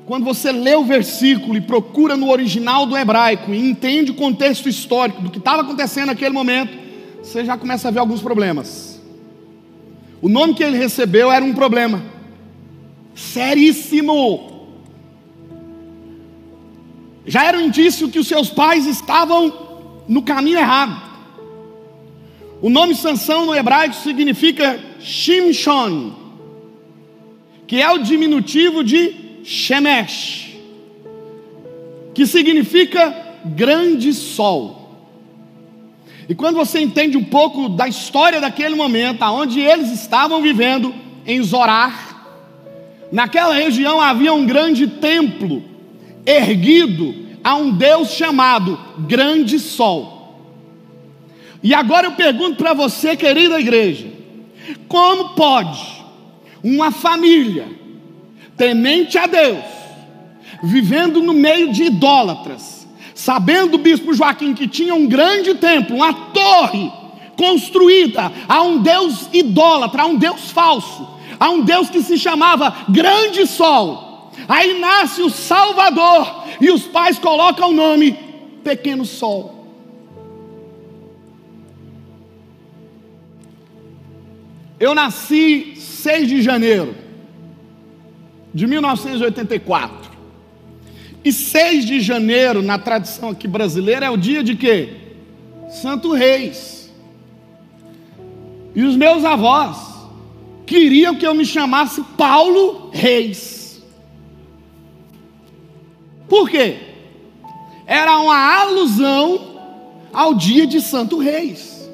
[0.07, 4.67] quando você lê o versículo e procura no original do hebraico e entende o contexto
[4.67, 6.82] histórico do que estava acontecendo naquele momento,
[7.23, 9.01] você já começa a ver alguns problemas.
[10.21, 12.03] O nome que ele recebeu era um problema
[13.15, 14.51] seríssimo.
[17.25, 19.53] Já era um indício que os seus pais estavam
[20.09, 21.01] no caminho errado.
[22.61, 26.13] O nome Sansão no hebraico significa Shimshon,
[27.67, 30.57] que é o diminutivo de Shemesh,
[32.15, 34.82] que significa grande sol.
[36.33, 40.95] E quando você entende um pouco da história daquele momento, aonde eles estavam vivendo
[41.27, 42.25] em Zorar,
[43.13, 45.63] naquela região havia um grande templo
[46.25, 47.15] erguido
[47.45, 50.41] a um Deus chamado Grande Sol.
[51.63, 54.07] E agora eu pergunto para você, querida igreja,
[54.89, 56.03] como pode
[56.65, 57.69] uma família
[58.57, 59.65] temente a Deus,
[60.63, 62.82] vivendo no meio de idólatras,
[63.23, 66.91] sabendo o bispo Joaquim que tinha um grande templo, uma torre
[67.37, 71.09] construída a um Deus idólatra, a um Deus falso,
[71.39, 74.33] a um Deus que se chamava Grande Sol.
[74.49, 78.19] Aí nasce o Salvador e os pais colocam o nome
[78.65, 79.69] Pequeno Sol.
[84.81, 86.97] Eu nasci 6 de janeiro
[88.53, 90.02] de 1984.
[91.25, 94.97] E 6 de janeiro, na tradição aqui brasileira, é o dia de quê?
[95.71, 96.93] Santo Reis.
[98.75, 99.77] E os meus avós
[100.67, 103.83] queriam que eu me chamasse Paulo Reis.
[106.29, 106.79] Por quê?
[107.87, 109.59] Era uma alusão
[110.13, 111.91] ao dia de Santo Reis.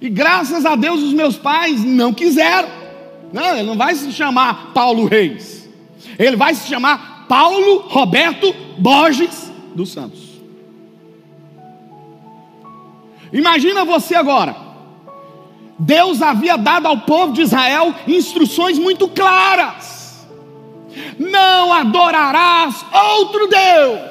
[0.00, 2.68] E graças a Deus os meus pais não quiseram.
[3.32, 5.68] Não, ele não vai se chamar Paulo Reis.
[6.18, 10.18] Ele vai se chamar Paulo Roberto Borges dos Santos.
[13.32, 14.56] Imagina você agora.
[15.78, 20.26] Deus havia dado ao povo de Israel instruções muito claras:
[21.20, 22.84] não adorarás
[23.18, 24.10] outro Deus.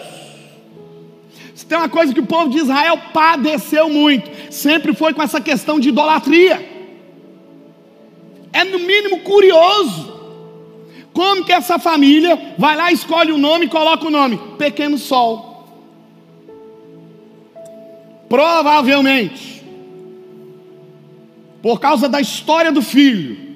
[1.53, 5.41] Se tem uma coisa que o povo de Israel padeceu muito, sempre foi com essa
[5.41, 6.87] questão de idolatria.
[8.53, 10.18] É no mínimo curioso.
[11.13, 15.49] Como que essa família vai lá, escolhe o nome e coloca o nome Pequeno Sol?
[18.29, 19.63] Provavelmente,
[21.61, 23.49] por causa da história do filho,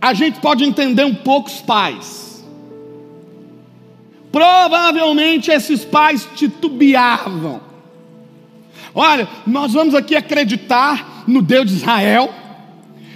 [0.00, 2.44] a gente pode entender um pouco os pais.
[4.30, 7.60] Provavelmente esses pais titubeavam.
[8.94, 12.32] Olha, nós vamos aqui acreditar no Deus de Israel.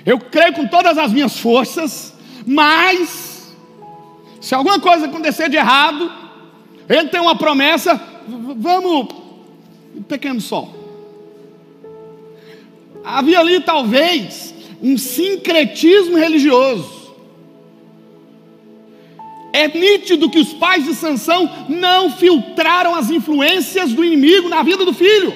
[0.07, 2.10] Eu creio com todas as minhas forças,
[2.47, 3.55] mas
[4.41, 6.11] se alguma coisa acontecer de errado,
[6.89, 8.01] ele tem uma promessa,
[8.57, 9.09] vamos
[10.09, 10.75] pequeno sol.
[13.05, 17.01] Havia ali talvez um sincretismo religioso.
[19.53, 24.85] É nítido que os pais de Sansão não filtraram as influências do inimigo na vida
[24.85, 25.35] do filho.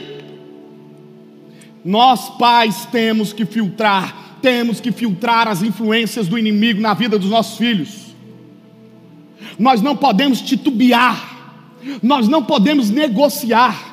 [1.85, 7.31] Nós pais temos que filtrar, temos que filtrar as influências do inimigo na vida dos
[7.31, 8.15] nossos filhos.
[9.59, 13.93] Nós não podemos titubear, nós não podemos negociar.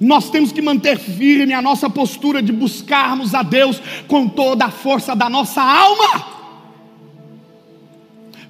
[0.00, 4.70] Nós temos que manter firme a nossa postura de buscarmos a Deus com toda a
[4.70, 6.26] força da nossa alma.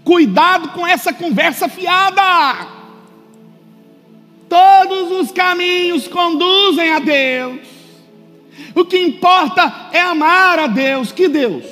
[0.04, 2.68] Cuidado com essa conversa fiada.
[4.50, 7.75] Todos os caminhos conduzem a Deus.
[8.74, 11.12] O que importa é amar a Deus.
[11.12, 11.64] Que Deus?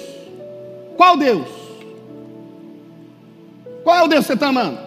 [0.96, 1.46] Qual Deus?
[3.82, 4.78] Qual é o Deus que você está amando?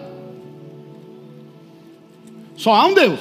[2.55, 3.19] Só há um Deus.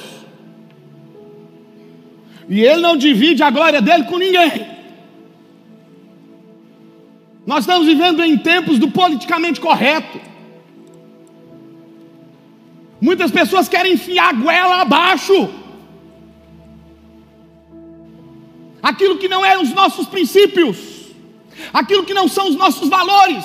[2.49, 4.77] E Ele não divide a glória dele com ninguém.
[7.45, 10.19] Nós estamos vivendo em tempos do politicamente correto.
[12.99, 15.49] Muitas pessoas querem enfiar a goela abaixo.
[18.81, 20.77] Aquilo que não é os nossos princípios,
[21.73, 23.43] aquilo que não são os nossos valores,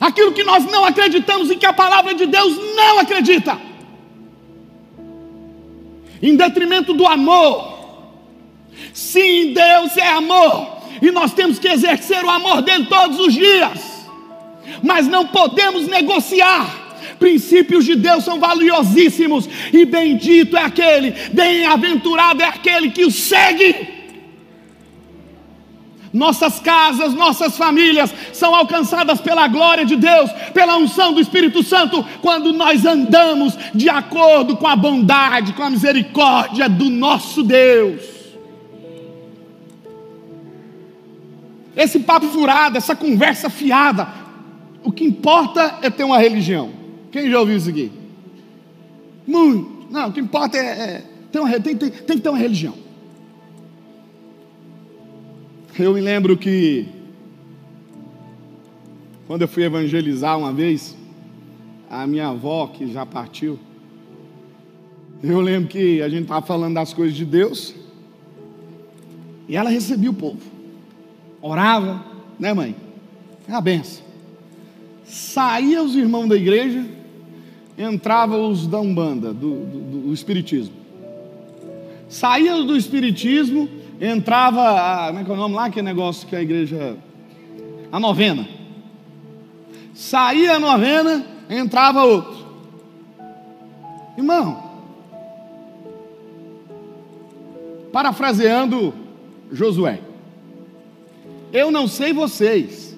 [0.00, 3.58] aquilo que nós não acreditamos e que a palavra de Deus não acredita,
[6.22, 7.74] em detrimento do amor.
[8.92, 14.08] Sim, Deus é amor, e nós temos que exercer o amor dele todos os dias,
[14.82, 16.82] mas não podemos negociar.
[17.18, 23.93] Princípios de Deus são valiosíssimos, e bendito é aquele, bem-aventurado é aquele que o segue.
[26.14, 32.06] Nossas casas, nossas famílias são alcançadas pela glória de Deus, pela unção do Espírito Santo,
[32.22, 38.00] quando nós andamos de acordo com a bondade, com a misericórdia do nosso Deus.
[41.76, 44.06] Esse papo furado, essa conversa fiada,
[44.84, 46.70] o que importa é ter uma religião.
[47.10, 47.90] Quem já ouviu isso aqui?
[49.26, 49.88] Muito.
[49.90, 51.02] Não, o que importa é, é
[51.32, 52.83] ter uma, tem, tem, tem que ter uma religião.
[55.78, 56.88] Eu me lembro que
[59.26, 60.96] quando eu fui evangelizar uma vez,
[61.90, 63.58] a minha avó, que já partiu,
[65.22, 67.74] eu lembro que a gente estava falando das coisas de Deus,
[69.48, 70.54] e ela recebia o povo
[71.44, 72.02] orava,
[72.38, 72.74] né, mãe?
[73.46, 74.02] É uma benção.
[75.04, 76.86] Saía os irmãos da igreja,
[77.76, 80.74] entravam os da Umbanda, do, do, do Espiritismo.
[82.08, 83.68] Saía do Espiritismo,
[84.00, 86.96] entrava, a, como é que é o nome lá, que negócio que a igreja.
[87.90, 88.48] A novena.
[89.94, 92.44] Saía a novena, entrava outro.
[94.16, 94.62] Irmão,
[97.92, 98.94] parafraseando
[99.52, 100.00] Josué,
[101.52, 102.96] eu não sei vocês,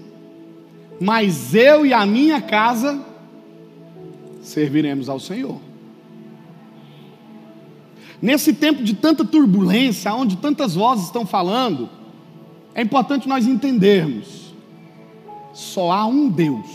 [0.99, 2.99] mas eu e a minha casa
[4.42, 5.65] serviremos ao Senhor.
[8.20, 11.88] Nesse tempo de tanta turbulência, onde tantas vozes estão falando,
[12.74, 14.54] é importante nós entendermos:
[15.52, 16.66] só há um Deus.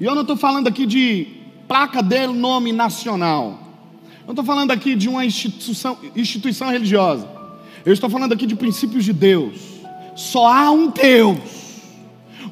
[0.00, 1.26] E eu não estou falando aqui de
[1.66, 3.58] placa dele, nome nacional.
[4.20, 7.28] Eu não estou falando aqui de uma instituição, instituição religiosa.
[7.84, 9.58] Eu estou falando aqui de princípios de Deus.
[10.14, 11.38] Só há um Deus,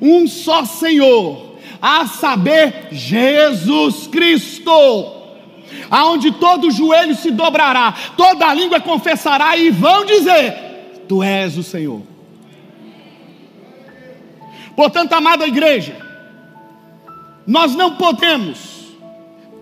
[0.00, 5.15] um só Senhor, a saber, Jesus Cristo,
[5.90, 10.54] aonde todo joelho se dobrará, toda língua confessará e vão dizer:
[11.08, 12.02] Tu és o Senhor.
[14.74, 15.96] Portanto, amada igreja,
[17.46, 18.58] nós não podemos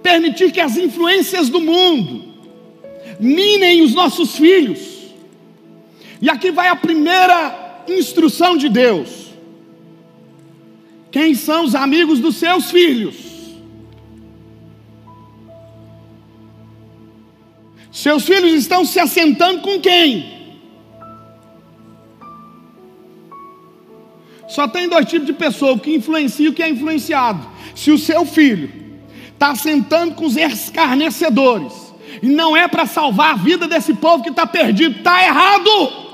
[0.02, 2.24] permitir que as influências do mundo
[3.20, 4.80] minem os nossos filhos.
[6.20, 9.24] E aqui vai a primeira instrução de Deus.
[11.10, 13.33] Quem são os amigos dos seus filhos?
[17.94, 20.34] Seus filhos estão se assentando com quem?
[24.48, 27.46] Só tem dois tipos de pessoa: o que influencia e o que é influenciado.
[27.72, 28.68] Se o seu filho
[29.32, 31.72] está sentando com os escarnecedores,
[32.20, 36.04] e não é para salvar a vida desse povo que está perdido, está errado.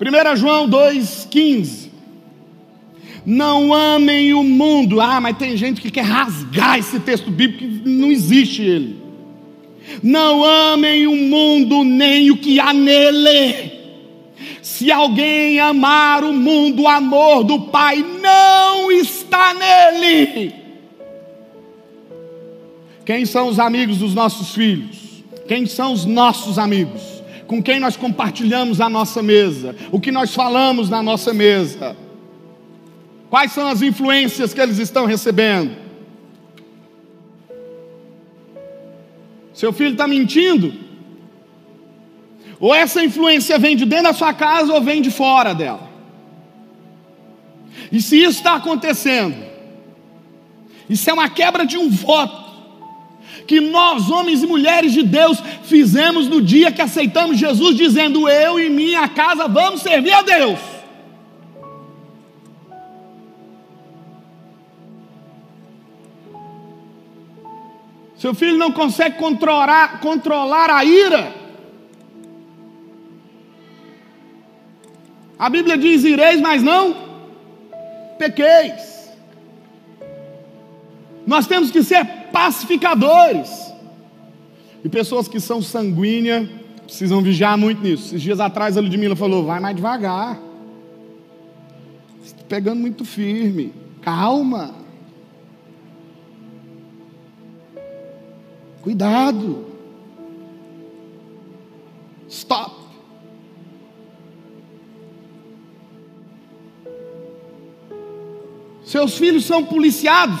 [0.00, 1.93] 1 João 2,15.
[3.24, 5.00] Não amem o mundo.
[5.00, 9.02] Ah, mas tem gente que quer rasgar esse texto bíblico, não existe ele.
[10.02, 13.72] Não amem o mundo nem o que há nele.
[14.62, 20.54] Se alguém amar o mundo, o amor do Pai não está nele.
[23.04, 25.22] Quem são os amigos dos nossos filhos?
[25.46, 27.14] Quem são os nossos amigos?
[27.46, 31.96] com quem nós compartilhamos a nossa mesa, o que nós falamos na nossa mesa.
[33.34, 35.76] Quais são as influências que eles estão recebendo?
[39.52, 40.72] Seu filho está mentindo?
[42.60, 45.90] Ou essa influência vem de dentro da sua casa ou vem de fora dela?
[47.90, 49.34] E se isso está acontecendo,
[50.88, 52.44] isso é uma quebra de um voto
[53.48, 58.60] que nós, homens e mulheres de Deus, fizemos no dia que aceitamos Jesus, dizendo: Eu
[58.60, 60.73] e minha casa vamos servir a Deus.
[68.24, 71.30] Seu filho não consegue controlar, controlar a ira.
[75.38, 76.96] A Bíblia diz: ireis, mas não
[78.18, 79.12] pequeis.
[81.26, 82.02] Nós temos que ser
[82.32, 83.70] pacificadores.
[84.82, 86.48] E pessoas que são sanguíneas
[86.82, 88.06] precisam vigiar muito nisso.
[88.06, 90.38] Esses dias atrás a Ludmilla falou: vai mais devagar.
[92.24, 93.74] Está pegando muito firme.
[94.00, 94.83] Calma.
[98.84, 99.64] Cuidado.
[102.28, 102.76] Stop.
[108.84, 110.38] Seus filhos são policiados.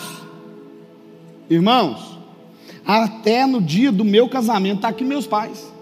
[1.48, 2.18] Irmãos,
[2.86, 5.72] até no dia do meu casamento, está aqui meus pais.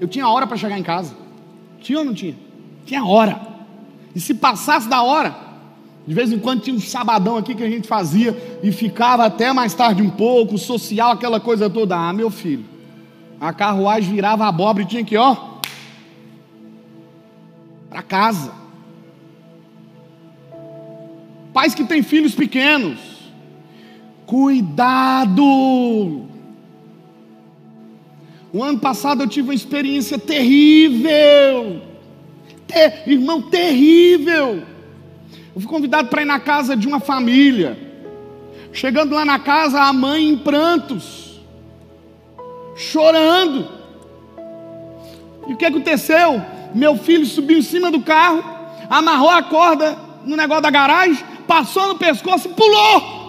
[0.00, 1.16] Eu tinha hora para chegar em casa.
[1.80, 2.36] Tinha ou não tinha?
[2.86, 3.40] Tinha hora.
[4.14, 5.34] E se passasse da hora,
[6.06, 9.52] de vez em quando tinha um sabadão aqui que a gente fazia e ficava até
[9.52, 11.96] mais tarde um pouco, social, aquela coisa toda.
[11.96, 12.64] Ah, meu filho,
[13.40, 15.36] a carruagem virava abóbora e tinha que, ó,
[17.88, 18.52] para casa.
[21.52, 23.12] Pais que têm filhos pequenos,
[24.32, 25.44] Cuidado!
[28.50, 31.82] O ano passado eu tive uma experiência terrível.
[32.66, 34.62] Ter, irmão, terrível.
[35.54, 37.76] Eu fui convidado para ir na casa de uma família.
[38.72, 41.40] Chegando lá na casa, a mãe em prantos,
[42.74, 43.68] chorando.
[45.46, 46.42] E o que aconteceu?
[46.74, 48.42] Meu filho subiu em cima do carro,
[48.88, 53.22] amarrou a corda no negócio da garagem, passou no pescoço e pulou.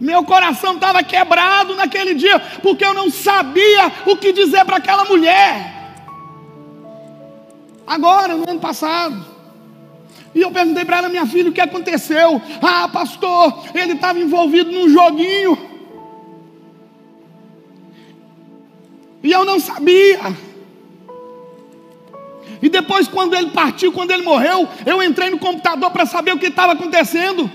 [0.00, 5.04] Meu coração estava quebrado naquele dia, porque eu não sabia o que dizer para aquela
[5.04, 5.73] mulher.
[7.86, 9.24] Agora, no ano passado.
[10.34, 12.40] E eu perguntei para ela, minha filha, o que aconteceu?
[12.60, 15.56] Ah, pastor, ele estava envolvido num joguinho.
[19.22, 20.36] E eu não sabia.
[22.60, 26.38] E depois, quando ele partiu, quando ele morreu, eu entrei no computador para saber o
[26.38, 27.50] que estava acontecendo.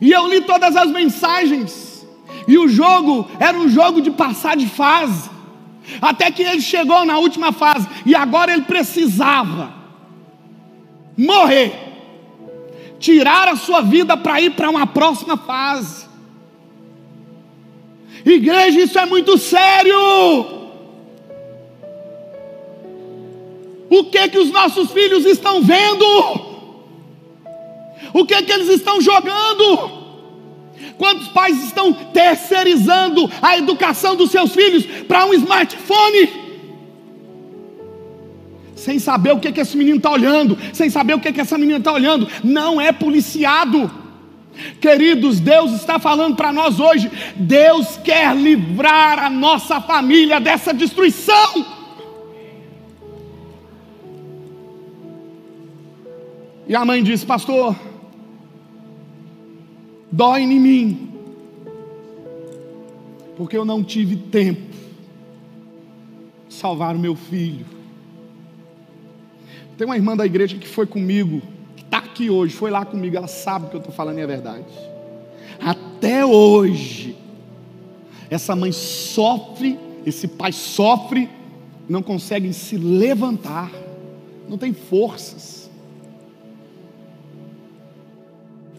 [0.00, 2.06] E eu li todas as mensagens.
[2.48, 5.30] E o jogo era um jogo de passar de fase.
[6.00, 7.88] Até que ele chegou na última fase.
[8.06, 9.72] E agora ele precisava
[11.16, 11.72] morrer.
[12.98, 16.06] Tirar a sua vida para ir para uma próxima fase.
[18.24, 19.94] Igreja, isso é muito sério.
[23.90, 26.04] O que que os nossos filhos estão vendo?
[28.14, 30.03] O que que eles estão jogando?
[30.98, 36.44] Quantos pais estão terceirizando a educação dos seus filhos para um smartphone?
[38.76, 41.56] Sem saber o que, que esse menino está olhando, sem saber o que, que essa
[41.56, 43.90] menina está olhando, não é policiado.
[44.80, 47.10] Queridos, Deus está falando para nós hoje.
[47.34, 51.66] Deus quer livrar a nossa família dessa destruição.
[56.66, 57.76] E a mãe disse: Pastor,
[60.14, 61.10] dói em mim,
[63.36, 64.72] porque eu não tive tempo
[66.48, 67.66] de salvar o meu filho.
[69.76, 71.42] Tem uma irmã da igreja que foi comigo,
[71.76, 74.64] que está aqui hoje, foi lá comigo, ela sabe que eu estou falando é verdade.
[75.60, 77.16] Até hoje,
[78.30, 81.28] essa mãe sofre, esse pai sofre,
[81.88, 83.72] não conseguem se levantar,
[84.48, 85.63] não tem forças.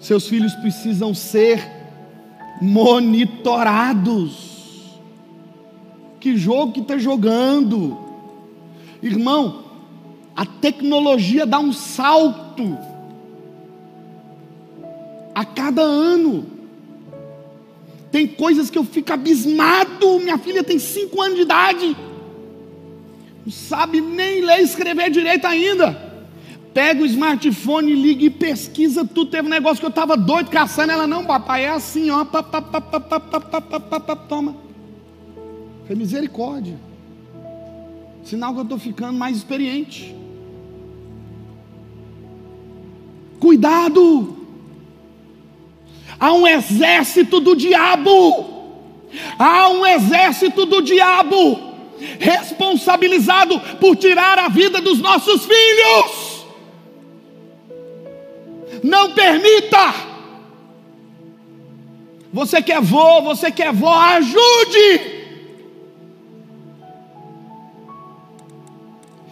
[0.05, 1.67] Seus filhos precisam ser
[2.61, 4.35] monitorados.
[6.19, 7.97] Que jogo que está jogando?
[9.01, 9.63] Irmão,
[10.35, 12.77] a tecnologia dá um salto
[15.33, 16.45] a cada ano.
[18.11, 20.19] Tem coisas que eu fico abismado.
[20.19, 21.97] Minha filha tem cinco anos de idade,
[23.43, 26.14] não sabe nem ler e escrever direito ainda
[26.75, 29.31] pega o smartphone, liga e pesquisa tudo.
[29.31, 30.91] Teve um negócio que eu estava doido caçando.
[30.91, 32.25] Ela, não, papai, é assim, ó.
[32.25, 34.57] Pá, pá, pá, pá, pá, pá, pá, pá, pá, toma.
[35.87, 36.77] Foi misericórdia.
[38.25, 40.13] Sinal que eu estou ficando mais experiente.
[43.39, 44.35] Cuidado!
[46.19, 48.53] Há um exército do diabo.
[49.39, 51.73] Há um exército do diabo
[52.19, 56.24] responsabilizado por tirar a vida dos nossos filhos.
[58.85, 59.95] Não permita.
[62.31, 65.15] Você quer vô, você quer vó, ajude.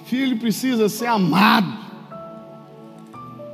[0.06, 1.72] Filho precisa ser amado,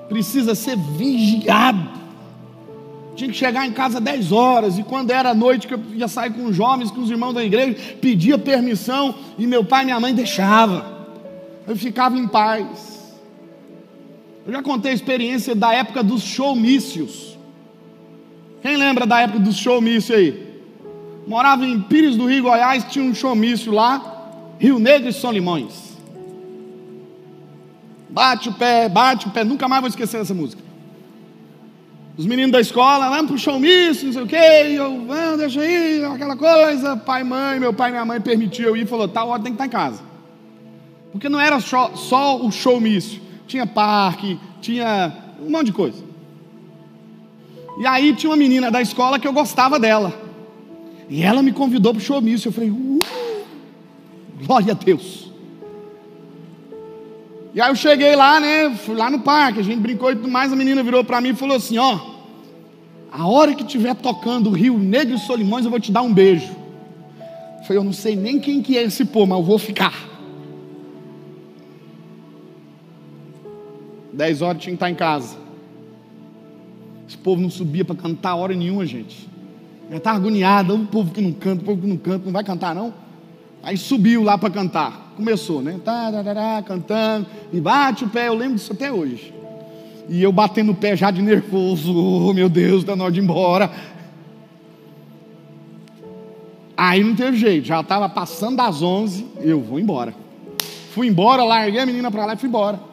[0.07, 1.99] precisa ser vigiado.
[3.15, 6.31] Tinha que chegar em casa 10 horas, e quando era noite que eu ia sair
[6.31, 9.99] com os jovens, com os irmãos da igreja, pedia permissão, e meu pai e minha
[9.99, 10.81] mãe deixavam.
[11.67, 12.98] Eu ficava em paz.
[14.45, 17.37] Eu já contei a experiência da época dos showmícios.
[18.61, 20.49] Quem lembra da época dos showmícios aí?
[21.27, 25.89] Morava em Pires do Rio, Goiás, tinha um showmício lá, Rio Negro e Solimões.
[28.09, 30.61] Bate o pé, bate o pé, nunca mais vou esquecer essa música.
[32.17, 36.03] Os meninos da escola, vamos pro showmício, não sei o quê, eu, vamos, deixa aí,
[36.03, 36.97] aquela coisa.
[36.97, 39.55] Pai, mãe, meu pai e minha mãe permitiu eu ir, falou, tal hora tem que
[39.55, 40.01] estar em casa.
[41.11, 46.01] Porque não era só, só o showmício tinha parque, tinha um monte de coisa.
[47.79, 50.13] E aí tinha uma menina da escola que eu gostava dela.
[51.09, 52.49] E ela me convidou para o showmício.
[52.49, 52.99] Eu falei, uh,
[54.45, 55.31] glória a Deus.
[57.53, 58.69] E aí eu cheguei lá, né?
[58.75, 60.53] Fui lá no parque, a gente brincou e tudo mais.
[60.53, 61.99] A menina virou para mim e falou assim: Ó,
[63.11, 66.13] a hora que estiver tocando o Rio Negro e Solimões, eu vou te dar um
[66.13, 66.55] beijo.
[67.59, 70.08] Eu falei, eu não sei nem quem que é esse povo, mas eu vou ficar.
[74.19, 75.37] Dez horas tinha que estar em casa.
[77.07, 79.29] Esse povo não subia para cantar hora nenhuma, gente.
[79.89, 82.43] Já estava agoniado, o povo que não canta, o povo que não canta, não vai
[82.43, 82.93] cantar não?
[83.63, 85.13] Aí subiu lá para cantar.
[85.15, 85.79] Começou, né?
[85.85, 89.33] Tá, tá, tá, cantando, e bate o pé, eu lembro disso até hoje.
[90.09, 91.95] E eu batendo o pé já de nervoso,
[92.27, 93.71] oh, meu Deus, está na hora de ir embora.
[96.75, 100.13] Aí não teve jeito, já estava passando das 11, eu vou embora.
[100.91, 102.88] Fui embora, larguei a menina para lá e fui embora.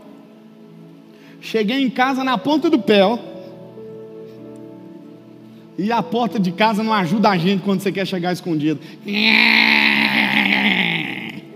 [1.46, 3.16] Cheguei em casa na ponta do pé, ó.
[5.78, 8.80] E a porta de casa não ajuda a gente quando você quer chegar escondido.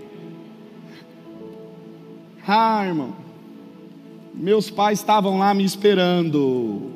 [2.53, 3.15] Ah, irmão,
[4.33, 6.91] meus pais estavam lá me esperando.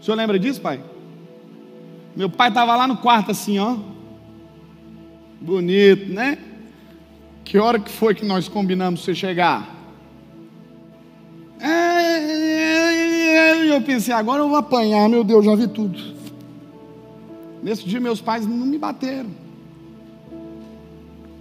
[0.00, 0.80] senhor lembra disso, pai?
[2.16, 3.76] Meu pai estava lá no quarto assim, ó.
[5.38, 6.38] Bonito, né?
[7.44, 9.77] Que hora que foi que nós combinamos você chegar?
[11.60, 15.98] E eu pensei, agora eu vou apanhar, meu Deus, já vi tudo.
[17.62, 19.30] Nesse dia meus pais não me bateram.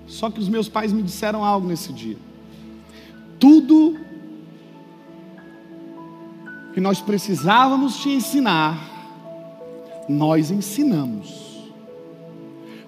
[0.08, 2.18] Só que os meus pais me disseram algo nesse dia.
[3.40, 3.98] Tudo
[6.74, 8.80] que nós precisávamos te ensinar,
[10.08, 11.46] nós ensinamos.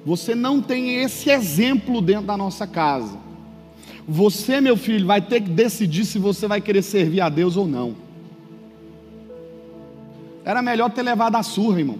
[0.06, 3.18] Você não tem esse exemplo dentro da nossa casa.
[4.12, 7.68] Você, meu filho, vai ter que decidir se você vai querer servir a Deus ou
[7.68, 7.96] não.
[10.44, 12.00] Era melhor ter levado a surra, irmão.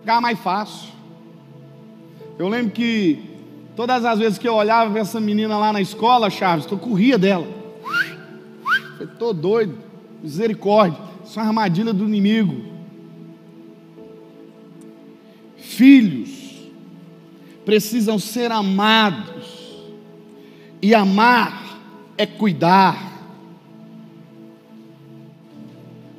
[0.00, 0.88] Ficar mais fácil.
[2.38, 3.22] Eu lembro que
[3.76, 7.18] todas as vezes que eu olhava para essa menina lá na escola, Chaves, eu corria
[7.18, 7.46] dela.
[8.98, 9.76] Estou doido.
[10.22, 10.98] Misericórdia.
[11.26, 12.72] Isso é uma armadilha do inimigo.
[15.58, 16.30] Filhos
[17.66, 19.53] precisam ser amados.
[20.84, 21.78] E amar
[22.18, 23.10] é cuidar.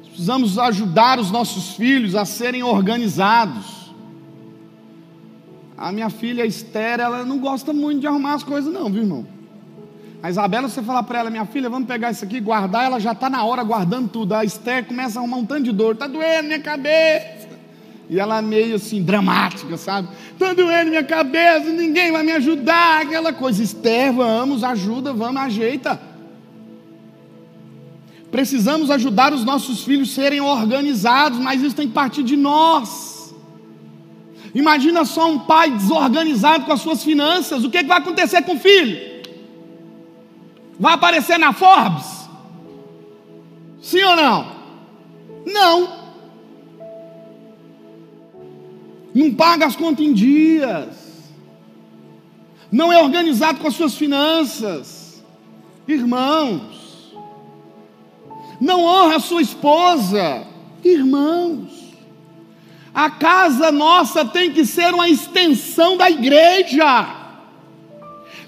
[0.05, 3.93] Precisamos ajudar os nossos filhos a serem organizados.
[5.78, 9.28] A minha filha Esther, ela não gosta muito de arrumar as coisas, não, viu, irmão?
[10.24, 13.11] A Isabela, você falar para ela, minha filha, vamos pegar isso aqui, guardar, ela já
[13.11, 14.34] está na hora guardando tudo.
[14.34, 17.35] A Esther começa a arrumar um tanto de dor, está doendo minha cabeça.
[18.10, 20.10] E ela meio assim, dramática, sabe?
[20.32, 23.64] Está doendo minha cabeça, ninguém vai me ajudar, aquela coisa.
[23.64, 25.99] Esther, vamos, ajuda, vamos, ajeita.
[28.30, 33.34] Precisamos ajudar os nossos filhos serem organizados, mas isso tem que partir de nós.
[34.53, 38.53] Imagina só um pai desorganizado com as suas finanças, o que, que vai acontecer com
[38.53, 39.24] o filho?
[40.80, 42.06] Vai aparecer na Forbes?
[43.82, 44.56] Sim ou não?
[45.45, 46.05] Não.
[49.16, 50.89] Não paga as contas em dias.
[52.70, 55.24] Não é organizado com as suas finanças.
[55.88, 57.16] Irmãos,
[58.59, 60.45] não honra a sua esposa.
[60.84, 61.70] Irmãos,
[62.93, 67.24] a casa nossa tem que ser uma extensão da igreja.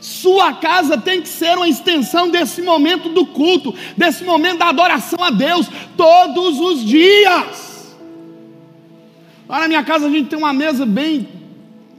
[0.02, 5.24] Sua casa tem que ser uma extensão desse momento do culto, desse momento da adoração
[5.24, 7.67] a Deus, todos os dias.
[9.48, 11.28] Lá na minha casa a gente tem uma mesa bem,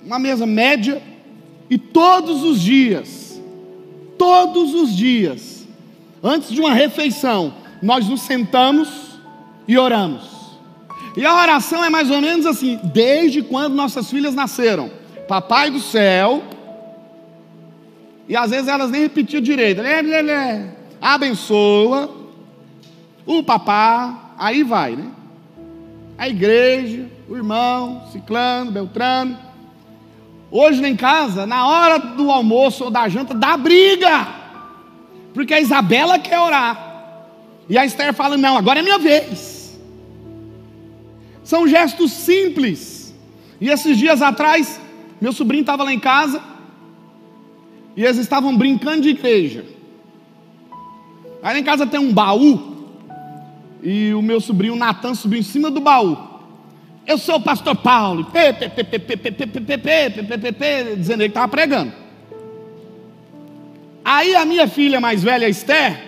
[0.04, 1.02] uma mesa média,
[1.70, 3.40] e todos os dias,
[4.16, 5.66] todos os dias,
[6.22, 8.88] antes de uma refeição, nós nos sentamos
[9.66, 10.38] e oramos.
[11.16, 14.90] E a oração é mais ou menos assim: desde quando nossas filhas nasceram,
[15.26, 16.42] Papai do céu,
[18.26, 20.66] e às vezes elas nem repetiam direito, lê, lê, lê,
[21.00, 22.10] abençoa,
[23.26, 25.10] o papá, aí vai, né?
[26.16, 29.38] A igreja, o irmão, ciclano, beltrano.
[30.50, 34.26] Hoje lá em casa, na hora do almoço ou da janta, dá briga,
[35.34, 36.86] porque a Isabela quer orar.
[37.68, 39.78] E a Esther fala: Não, agora é minha vez.
[41.44, 43.14] São gestos simples.
[43.60, 44.80] E esses dias atrás,
[45.20, 46.42] meu sobrinho estava lá em casa.
[47.94, 49.66] E eles estavam brincando de igreja.
[51.42, 52.76] Aí lá em casa tem um baú.
[53.82, 56.27] E o meu sobrinho Natan subiu em cima do baú.
[57.08, 58.26] Eu sou o pastor Paulo.
[60.98, 61.90] Dizendo que estava pregando.
[64.04, 65.98] Aí a minha filha mais velha, Esther,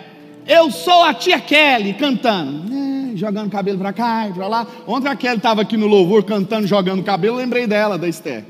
[0.47, 4.67] eu sou a tia Kelly cantando, é, jogando cabelo para cá e para lá.
[4.87, 8.45] Ontem a Kelly estava aqui no louvor cantando, jogando cabelo, lembrei dela, da Esther.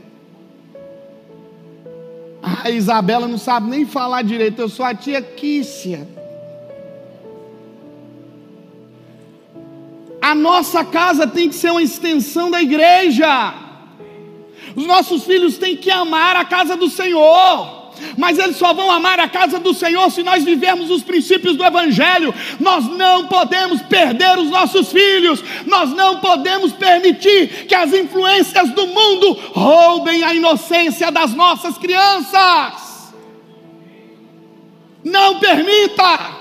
[2.42, 6.06] A Isabela não sabe nem falar direito, eu sou a tia Kícia.
[10.30, 13.52] A nossa casa tem que ser uma extensão da igreja.
[14.76, 17.80] Os nossos filhos têm que amar a casa do Senhor
[18.16, 21.62] mas eles só vão amar a casa do Senhor se nós vivermos os princípios do
[21.62, 22.34] Evangelho.
[22.58, 28.86] Nós não podemos perder os nossos filhos, nós não podemos permitir que as influências do
[28.86, 33.12] mundo roubem a inocência das nossas crianças.
[35.04, 36.39] Não permita.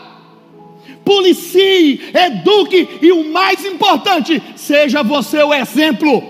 [1.10, 6.22] Policie, eduque e o mais importante, seja você o exemplo.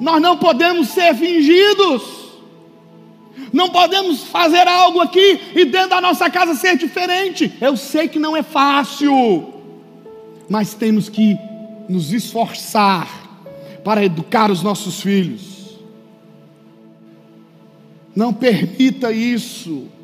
[0.00, 2.02] Nós não podemos ser fingidos.
[3.52, 7.52] Não podemos fazer algo aqui e dentro da nossa casa ser diferente.
[7.60, 9.52] Eu sei que não é fácil,
[10.48, 11.36] mas temos que
[11.86, 13.44] nos esforçar
[13.84, 15.78] para educar os nossos filhos.
[18.16, 19.99] Não permita isso.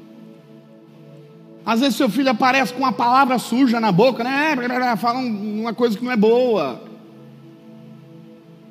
[1.66, 4.54] Às vezes seu filho aparece com uma palavra suja na boca, né?
[4.96, 6.80] Fala uma coisa que não é boa.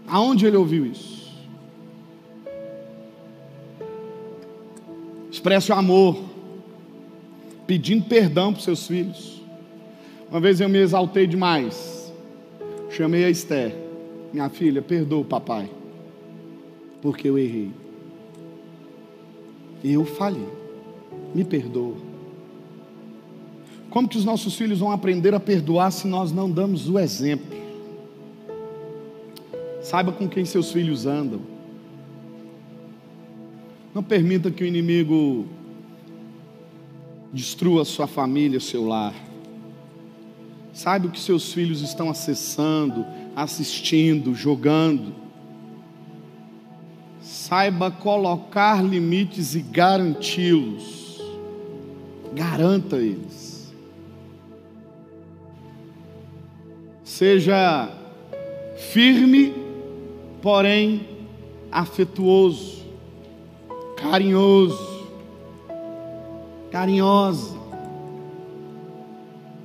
[0.07, 1.13] Aonde ele ouviu isso?
[5.29, 6.17] Expresse o amor,
[7.67, 9.41] pedindo perdão para seus filhos.
[10.31, 12.13] Uma vez eu me exaltei demais.
[12.89, 13.75] Chamei a Esther,
[14.31, 15.69] minha filha, perdoa o papai,
[17.01, 17.71] porque eu errei.
[19.83, 20.47] Eu falhei.
[21.33, 22.04] Me perdoa.
[23.95, 27.57] Como que os nossos filhos vão aprender a perdoar se nós não damos o exemplo?
[29.81, 31.39] Saiba com quem seus filhos andam.
[33.93, 35.45] Não permita que o inimigo
[37.31, 39.15] destrua sua família, seu lar.
[40.73, 45.15] Saiba o que seus filhos estão acessando, assistindo, jogando.
[47.21, 51.21] Saiba colocar limites e garanti-los.
[52.33, 53.44] Garanta eles.
[57.15, 57.89] Seja
[58.91, 59.53] firme,
[60.41, 61.07] porém
[61.71, 62.83] afetuoso,
[63.95, 65.07] carinhoso,
[66.69, 67.55] carinhosa.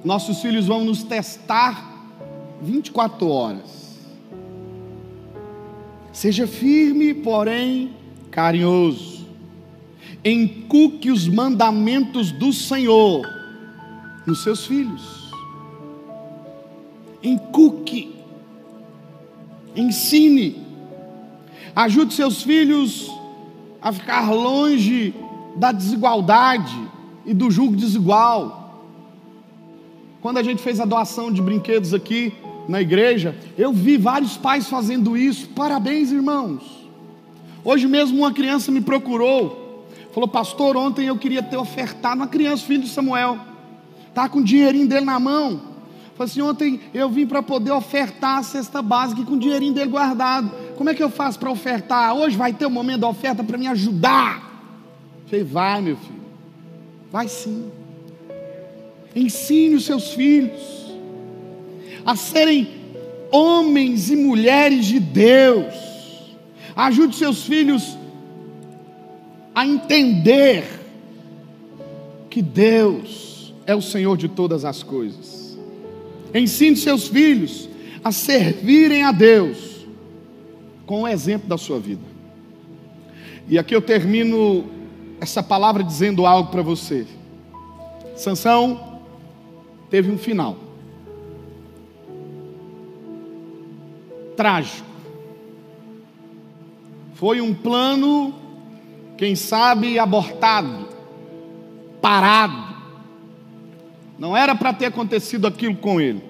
[0.04, 2.06] Nossos filhos vão nos testar
[2.62, 3.98] 24 horas.
[6.12, 7.96] Seja firme, porém
[8.30, 9.26] carinhoso.
[10.24, 13.28] Encuque os mandamentos do Senhor
[14.24, 15.19] nos seus filhos
[17.22, 18.14] encuque,
[19.74, 20.64] ensine,
[21.74, 23.10] ajude seus filhos
[23.80, 25.14] a ficar longe
[25.56, 26.76] da desigualdade
[27.24, 28.60] e do julgo desigual.
[30.20, 32.34] Quando a gente fez a doação de brinquedos aqui
[32.68, 35.48] na igreja, eu vi vários pais fazendo isso.
[35.48, 36.88] Parabéns, irmãos.
[37.64, 42.64] Hoje mesmo uma criança me procurou, falou: "Pastor, ontem eu queria ter ofertado uma criança,
[42.64, 43.38] filho de Samuel,
[44.14, 45.69] tá com o dinheirinho dele na mão.
[46.20, 49.88] Falei assim: ontem eu vim para poder ofertar a cesta básica com o dinheirinho dele
[49.88, 50.50] guardado.
[50.76, 52.14] Como é que eu faço para ofertar?
[52.14, 54.76] Hoje vai ter um momento da oferta para me ajudar.
[55.24, 56.20] Falei: vai, meu filho.
[57.10, 57.70] Vai sim.
[59.16, 60.60] Ensine os seus filhos
[62.04, 62.68] a serem
[63.32, 65.72] homens e mulheres de Deus.
[66.76, 67.96] Ajude seus filhos
[69.54, 70.66] a entender
[72.28, 75.39] que Deus é o Senhor de todas as coisas.
[76.34, 77.68] Ensine seus filhos
[78.04, 79.86] a servirem a Deus
[80.86, 82.02] com o exemplo da sua vida.
[83.48, 84.64] E aqui eu termino
[85.20, 87.06] essa palavra dizendo algo para você.
[88.16, 89.00] Sansão
[89.90, 90.56] teve um final
[94.36, 94.88] trágico.
[97.14, 98.34] Foi um plano,
[99.18, 100.88] quem sabe, abortado,
[102.00, 102.69] parado
[104.20, 106.22] não era para ter acontecido aquilo com ele.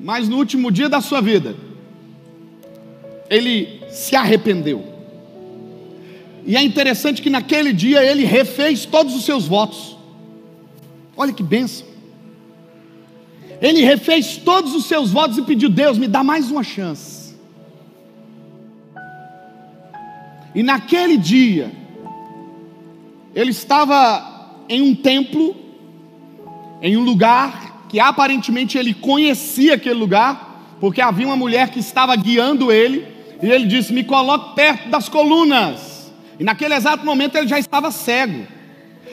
[0.00, 1.54] Mas no último dia da sua vida,
[3.28, 4.82] ele se arrependeu.
[6.46, 9.98] E é interessante que naquele dia ele refez todos os seus votos.
[11.14, 11.86] Olha que benção.
[13.60, 17.34] Ele refez todos os seus votos e pediu: Deus, me dá mais uma chance.
[20.54, 21.70] E naquele dia,
[23.34, 25.61] ele estava em um templo
[26.82, 32.16] em um lugar que aparentemente ele conhecia aquele lugar, porque havia uma mulher que estava
[32.16, 33.06] guiando ele,
[33.40, 36.10] e ele disse: Me coloque perto das colunas.
[36.40, 38.44] E naquele exato momento ele já estava cego.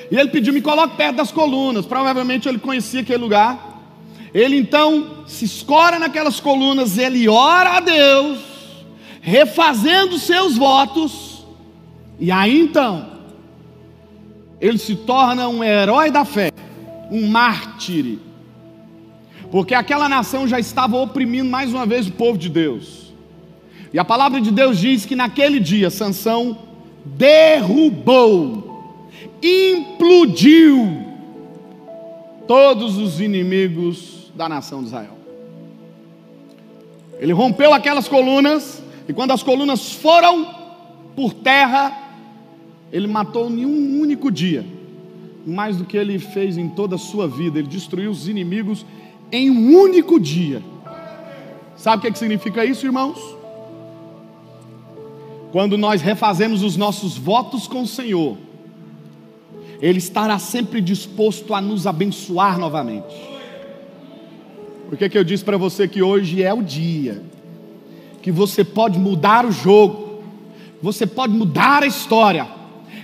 [0.09, 1.85] E ele pediu: Me coloque perto das colunas.
[1.85, 3.67] Provavelmente ele conhecia aquele lugar.
[4.33, 8.39] Ele então se escora naquelas colunas, ele ora a Deus,
[9.21, 11.43] refazendo seus votos,
[12.19, 13.09] e aí então,
[14.61, 16.51] ele se torna um herói da fé
[17.11, 18.19] um mártir,
[19.51, 23.13] porque aquela nação já estava oprimindo mais uma vez o povo de Deus.
[23.91, 26.57] E a palavra de Deus diz que naquele dia Sansão
[27.03, 29.09] derrubou,
[29.41, 31.05] implodiu
[32.47, 35.17] todos os inimigos da nação de Israel.
[37.19, 40.47] Ele rompeu aquelas colunas, e quando as colunas foram
[41.15, 41.97] por terra,
[42.91, 44.78] ele matou em um único dia
[45.45, 47.59] mais do que ele fez em toda a sua vida.
[47.59, 48.85] Ele destruiu os inimigos
[49.31, 50.61] em um único dia.
[51.75, 53.17] Sabe o que, significa isso, irmãos?
[55.51, 58.37] Quando nós refazemos os nossos votos com o Senhor,
[59.81, 63.15] Ele estará sempre disposto a nos abençoar novamente.
[64.89, 67.23] Por que, que eu disse para você que hoje é o dia
[68.21, 70.21] que você pode mudar o jogo,
[70.81, 72.47] você pode mudar a história,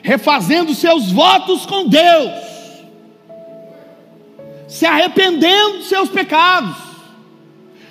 [0.06, 2.32] refazendo seus votos com Deus,
[4.68, 6.76] se arrependendo dos seus pecados.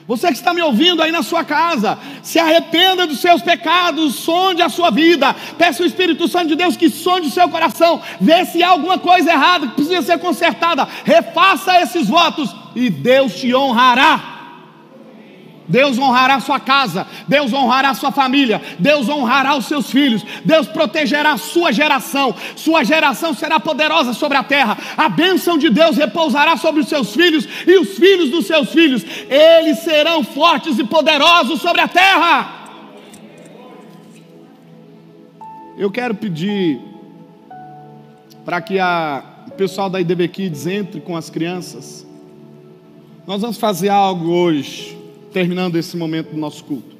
[0.06, 4.62] Você que está me ouvindo aí na sua casa, se arrependa dos seus pecados, sonde
[4.62, 8.44] a sua vida, peça o Espírito Santo de Deus que sonde o seu coração, vê
[8.44, 13.52] se há alguma coisa errada que precisa ser consertada, refaça esses votos e Deus te
[13.52, 14.33] honrará.
[15.66, 21.32] Deus honrará sua casa, Deus honrará sua família, Deus honrará os seus filhos, Deus protegerá
[21.32, 26.56] a sua geração, sua geração será poderosa sobre a terra, a bênção de Deus repousará
[26.56, 31.60] sobre os seus filhos e os filhos dos seus filhos, eles serão fortes e poderosos
[31.60, 32.64] sobre a terra.
[35.78, 36.80] Eu quero pedir
[38.44, 42.06] para que a, o pessoal da IDB Kids entre com as crianças.
[43.26, 45.03] Nós vamos fazer algo hoje
[45.34, 46.94] terminando esse momento do nosso culto.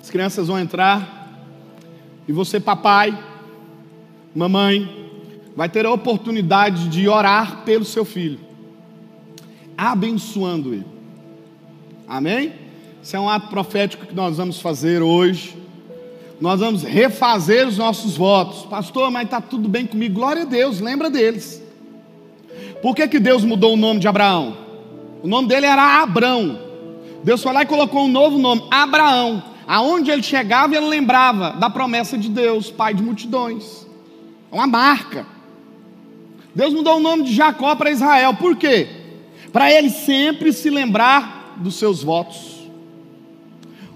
[0.00, 1.44] As crianças vão entrar
[2.26, 3.16] e você, papai,
[4.34, 5.10] mamãe,
[5.54, 8.40] vai ter a oportunidade de orar pelo seu filho,
[9.76, 10.86] abençoando ele.
[12.08, 12.54] Amém?
[13.02, 15.58] Isso é um ato profético que nós vamos fazer hoje
[16.40, 18.64] nós vamos refazer os nossos votos.
[18.64, 20.14] Pastor, mas está tudo bem comigo.
[20.14, 21.62] Glória a Deus, lembra deles.
[22.80, 24.56] Por que, que Deus mudou o nome de Abraão?
[25.22, 26.58] O nome dele era Abrão.
[27.22, 29.42] Deus foi lá e colocou um novo nome, Abraão.
[29.66, 33.86] Aonde ele chegava, ele lembrava da promessa de Deus, pai de multidões.
[34.50, 35.26] É uma marca.
[36.54, 38.34] Deus mudou o nome de Jacó para Israel.
[38.34, 38.88] Por quê?
[39.52, 42.60] Para ele sempre se lembrar dos seus votos.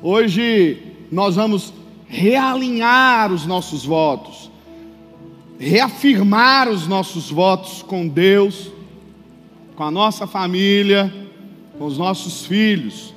[0.02, 1.72] Hoje nós vamos
[2.14, 4.48] realinhar os nossos votos,
[5.58, 8.70] reafirmar os nossos votos com Deus,
[9.74, 11.12] com a nossa família,
[11.76, 13.12] com os nossos filhos.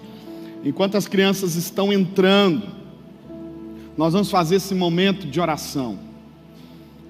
[0.66, 2.64] Enquanto as crianças estão entrando,
[3.95, 6.00] nós vamos fazer esse momento de oração.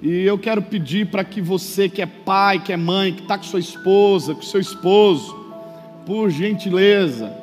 [0.01, 3.37] E eu quero pedir para que você que é pai, que é mãe, que está
[3.37, 5.35] com sua esposa, com seu esposo,
[6.05, 7.33] por gentileza,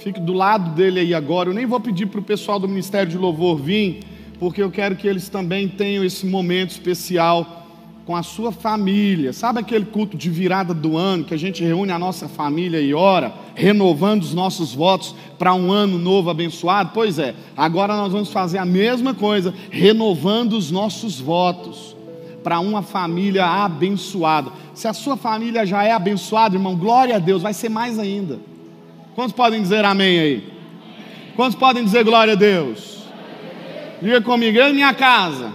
[0.00, 1.50] Fique do lado dele aí agora.
[1.50, 4.00] Eu nem vou pedir para o pessoal do Ministério de Louvor vir,
[4.38, 7.66] porque eu quero que eles também tenham esse momento especial
[8.06, 9.34] com a sua família.
[9.34, 12.94] Sabe aquele culto de virada do ano que a gente reúne a nossa família e
[12.94, 16.92] ora, renovando os nossos votos para um ano novo abençoado?
[16.94, 21.94] Pois é, agora nós vamos fazer a mesma coisa, renovando os nossos votos
[22.42, 24.50] para uma família abençoada.
[24.74, 28.48] Se a sua família já é abençoada, irmão, glória a Deus, vai ser mais ainda.
[29.20, 30.52] Quantos podem dizer amém aí?
[31.36, 33.02] Quantos podem dizer glória a Deus?
[34.00, 35.52] Diga comigo, eu e minha casa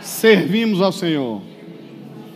[0.00, 1.42] servimos ao Senhor.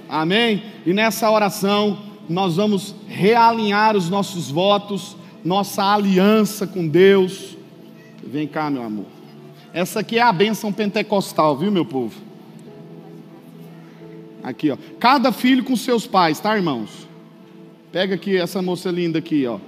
[0.09, 0.65] Amém?
[0.85, 1.97] E nessa oração
[2.29, 7.57] nós vamos realinhar os nossos votos, nossa aliança com Deus.
[8.21, 9.07] Vem cá, meu amor.
[9.73, 12.21] Essa aqui é a bênção pentecostal, viu, meu povo?
[14.43, 14.77] Aqui, ó.
[14.99, 17.07] Cada filho com seus pais, tá, irmãos?
[17.93, 19.61] Pega aqui essa moça linda aqui, ó.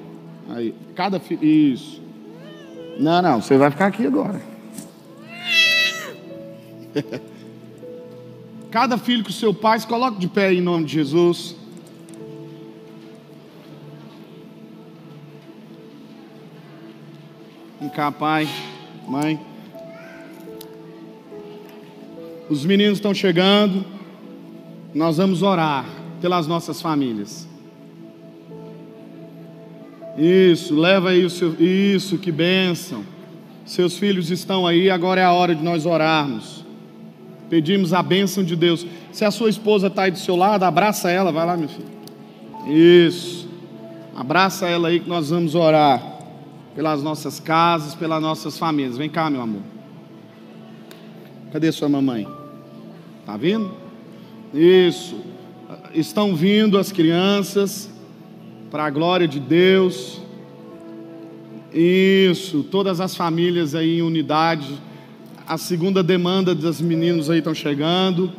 [0.48, 1.44] Aí, cada filho.
[1.44, 2.02] Isso.
[2.98, 4.40] Não, não, você vai ficar aqui agora.
[8.70, 11.56] cada filho com seu pai, se coloque de pé em nome de Jesus.
[17.80, 18.48] Vem cá, pai,
[19.06, 19.40] mãe.
[22.50, 23.84] Os meninos estão chegando.
[24.94, 25.84] Nós vamos orar
[26.20, 27.47] pelas nossas famílias.
[30.18, 31.54] Isso, leva aí o seu.
[31.60, 33.04] Isso, que bênção.
[33.64, 36.64] Seus filhos estão aí, agora é a hora de nós orarmos.
[37.48, 38.84] Pedimos a bênção de Deus.
[39.12, 41.86] Se a sua esposa está aí do seu lado, abraça ela, vai lá, meu filho.
[42.66, 43.48] Isso.
[44.14, 46.02] Abraça ela aí que nós vamos orar
[46.74, 48.98] pelas nossas casas, pelas nossas famílias.
[48.98, 49.62] Vem cá, meu amor.
[51.52, 52.26] Cadê sua mamãe?
[53.24, 53.70] Tá vindo?
[54.52, 55.16] Isso.
[55.94, 57.90] Estão vindo as crianças
[58.70, 60.20] para a glória de Deus.
[61.72, 64.68] Isso, todas as famílias aí em unidade.
[65.46, 68.30] A segunda demanda dos meninos aí estão chegando.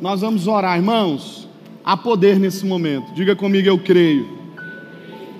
[0.00, 1.48] Nós vamos orar, irmãos.
[1.84, 3.12] Há poder nesse momento.
[3.14, 4.26] Diga comigo, eu creio.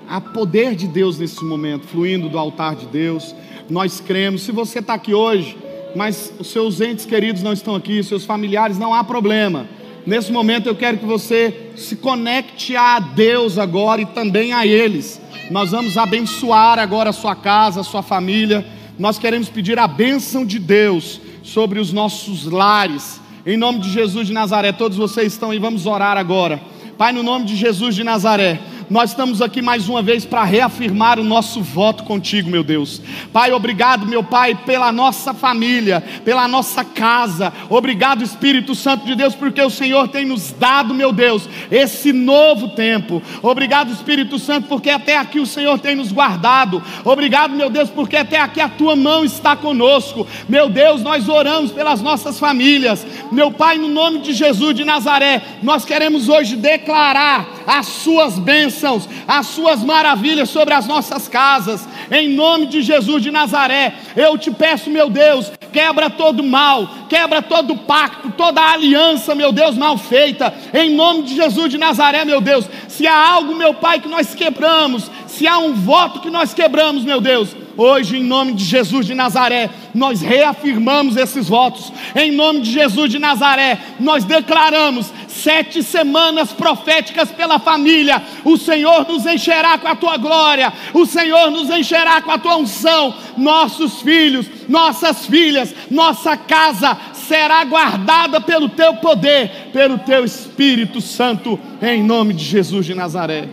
[0.07, 3.35] Há poder de Deus nesse momento, fluindo do altar de Deus.
[3.67, 4.43] Nós cremos.
[4.43, 5.57] Se você está aqui hoje,
[5.95, 9.67] mas os seus entes queridos não estão aqui, seus familiares, não há problema.
[10.05, 15.19] Nesse momento eu quero que você se conecte a Deus agora e também a eles.
[15.49, 18.63] Nós vamos abençoar agora a sua casa, a sua família.
[18.99, 23.19] Nós queremos pedir a bênção de Deus sobre os nossos lares.
[23.45, 26.61] Em nome de Jesus de Nazaré, todos vocês estão aí, vamos orar agora.
[26.97, 31.19] Pai, no nome de Jesus de Nazaré, nós estamos aqui mais uma vez para reafirmar
[31.19, 33.01] o nosso voto contigo, meu Deus.
[33.33, 37.51] Pai, obrigado, meu Pai, pela nossa família, pela nossa casa.
[37.69, 42.69] Obrigado, Espírito Santo de Deus, porque o Senhor tem nos dado, meu Deus, esse novo
[42.69, 43.21] tempo.
[43.41, 46.81] Obrigado, Espírito Santo, porque até aqui o Senhor tem nos guardado.
[47.03, 50.27] Obrigado, meu Deus, porque até aqui a tua mão está conosco.
[50.47, 53.05] Meu Deus, nós oramos pelas nossas famílias.
[53.31, 58.37] Meu Pai, no nome de Jesus de Nazaré, nós queremos hoje declarar as suas
[58.75, 61.87] bênçãos, as suas maravilhas sobre as nossas casas.
[62.11, 67.41] Em nome de Jesus de Nazaré, eu te peço, meu Deus, quebra todo mal, quebra
[67.41, 70.53] todo pacto, toda aliança, meu Deus, mal feita.
[70.73, 74.35] Em nome de Jesus de Nazaré, meu Deus, se há algo, meu Pai, que nós
[74.35, 79.05] quebramos, se há um voto que nós quebramos, meu Deus, Hoje, em nome de Jesus
[79.05, 81.91] de Nazaré, nós reafirmamos esses votos.
[82.15, 88.23] Em nome de Jesus de Nazaré, nós declaramos sete semanas proféticas pela família.
[88.45, 92.55] O Senhor nos encherá com a tua glória, o Senhor nos encherá com a tua
[92.55, 93.13] unção.
[93.37, 101.59] Nossos filhos, nossas filhas, nossa casa será guardada pelo teu poder, pelo teu Espírito Santo,
[101.81, 103.49] em nome de Jesus de Nazaré.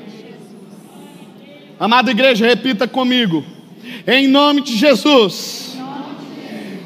[1.80, 3.44] Amada igreja, repita comigo.
[4.06, 5.76] Em nome de Jesus,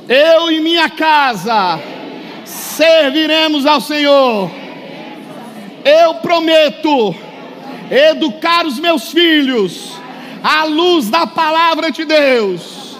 [0.08, 1.78] eu e minha casa
[2.44, 4.50] serviremos ao Senhor.
[5.84, 7.14] Eu prometo
[7.90, 9.92] educar os meus filhos
[10.42, 12.96] à luz da palavra de Deus,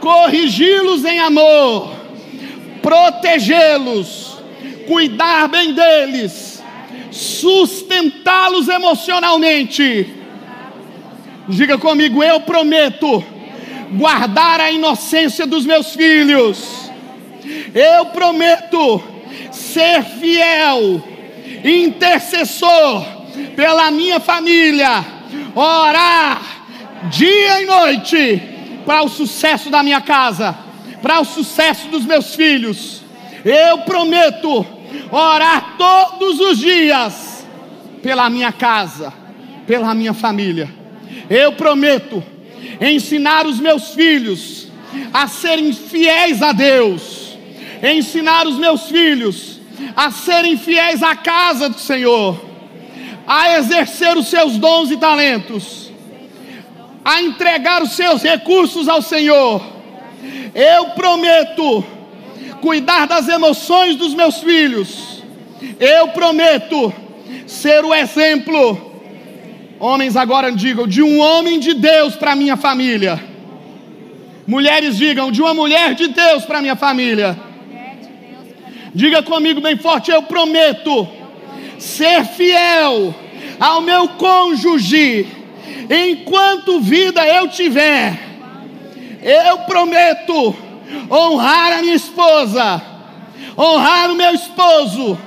[0.00, 1.92] corrigi-los em amor,
[2.82, 4.38] protegê-los,
[4.88, 6.60] cuidar bem deles,
[7.12, 10.19] sustentá-los emocionalmente.
[11.50, 13.24] Diga comigo, eu prometo
[13.92, 16.90] guardar a inocência dos meus filhos.
[17.74, 19.02] Eu prometo
[19.50, 21.02] ser fiel,
[21.64, 23.04] intercessor
[23.56, 25.04] pela minha família,
[25.54, 26.40] orar
[27.10, 28.42] dia e noite
[28.86, 30.56] para o sucesso da minha casa,
[31.02, 33.02] para o sucesso dos meus filhos.
[33.44, 34.64] Eu prometo
[35.10, 37.44] orar todos os dias
[38.00, 39.12] pela minha casa,
[39.66, 40.79] pela minha família.
[41.28, 42.22] Eu prometo
[42.80, 44.68] ensinar os meus filhos
[45.12, 47.36] a serem fiéis a Deus,
[47.82, 49.60] ensinar os meus filhos
[49.96, 52.40] a serem fiéis à casa do Senhor,
[53.26, 55.90] a exercer os seus dons e talentos,
[57.04, 59.62] a entregar os seus recursos ao Senhor.
[60.54, 61.84] Eu prometo
[62.60, 65.22] cuidar das emoções dos meus filhos.
[65.78, 66.92] Eu prometo
[67.46, 68.89] ser o exemplo
[69.80, 73.18] Homens agora digam de um homem de Deus para minha família.
[74.46, 77.34] Mulheres digam de uma mulher de Deus para minha família.
[78.94, 81.08] Diga comigo bem forte, eu prometo
[81.78, 83.14] ser fiel
[83.58, 85.26] ao meu cônjuge
[85.88, 88.18] enquanto vida eu tiver.
[89.22, 90.54] Eu prometo
[91.10, 92.82] honrar a minha esposa,
[93.56, 95.18] honrar o meu esposo,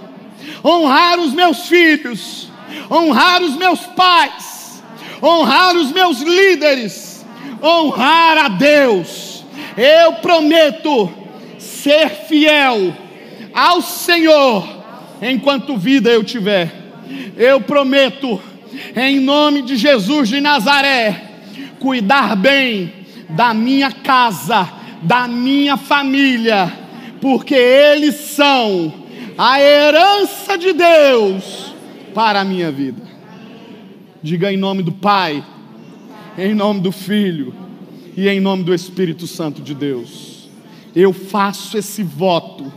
[0.63, 2.52] honrar os meus filhos
[2.89, 4.83] honrar os meus pais,
[5.21, 7.25] honrar os meus líderes,
[7.61, 9.45] honrar a Deus.
[9.77, 11.11] Eu prometo
[11.57, 12.93] ser fiel
[13.53, 14.67] ao Senhor
[15.21, 16.71] enquanto vida eu tiver.
[17.37, 18.41] Eu prometo,
[18.95, 21.31] em nome de Jesus de Nazaré,
[21.79, 22.93] cuidar bem
[23.29, 24.69] da minha casa,
[25.01, 26.71] da minha família,
[27.19, 28.93] porque eles são
[29.37, 31.62] a herança de Deus
[32.13, 33.01] para a minha vida.
[34.21, 35.43] Diga em nome do Pai,
[36.37, 37.53] em nome do Filho
[38.15, 40.49] e em nome do Espírito Santo de Deus.
[40.95, 42.71] Eu faço esse voto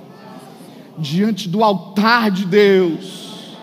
[0.99, 3.57] diante do altar de Deus.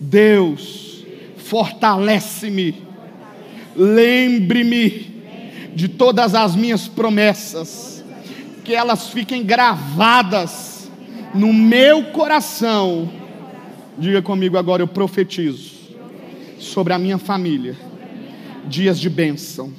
[0.00, 1.04] Deus,
[1.36, 2.74] fortalece-me,
[3.74, 5.14] lembre-me
[5.74, 8.04] de todas as minhas promessas,
[8.64, 10.90] que elas fiquem gravadas
[11.34, 13.25] no meu coração
[13.98, 15.70] Diga comigo agora, eu profetizo
[16.58, 17.74] sobre a minha família
[18.66, 19.72] dias de bênção.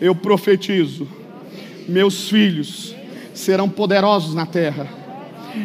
[0.00, 1.06] Eu profetizo,
[1.86, 2.94] meus filhos
[3.34, 4.88] serão poderosos na terra.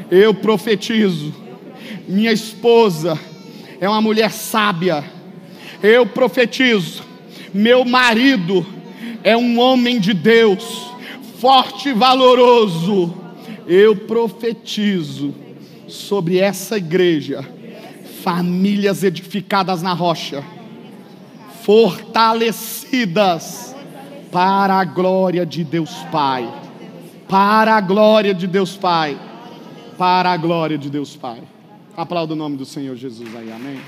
[0.09, 1.33] Eu profetizo,
[2.09, 3.17] minha esposa
[3.79, 5.05] é uma mulher sábia.
[5.81, 7.03] Eu profetizo,
[7.53, 8.65] meu marido
[9.23, 10.91] é um homem de Deus,
[11.39, 13.15] forte e valoroso.
[13.65, 15.33] Eu profetizo
[15.87, 17.60] sobre essa igreja
[18.23, 20.43] famílias edificadas na rocha,
[21.63, 23.75] fortalecidas
[24.31, 26.49] para a glória de Deus Pai.
[27.27, 29.17] Para a glória de Deus Pai.
[29.97, 31.41] Para a glória de Deus Pai.
[31.95, 33.79] Aplauda o nome do Senhor Jesus aí, amém.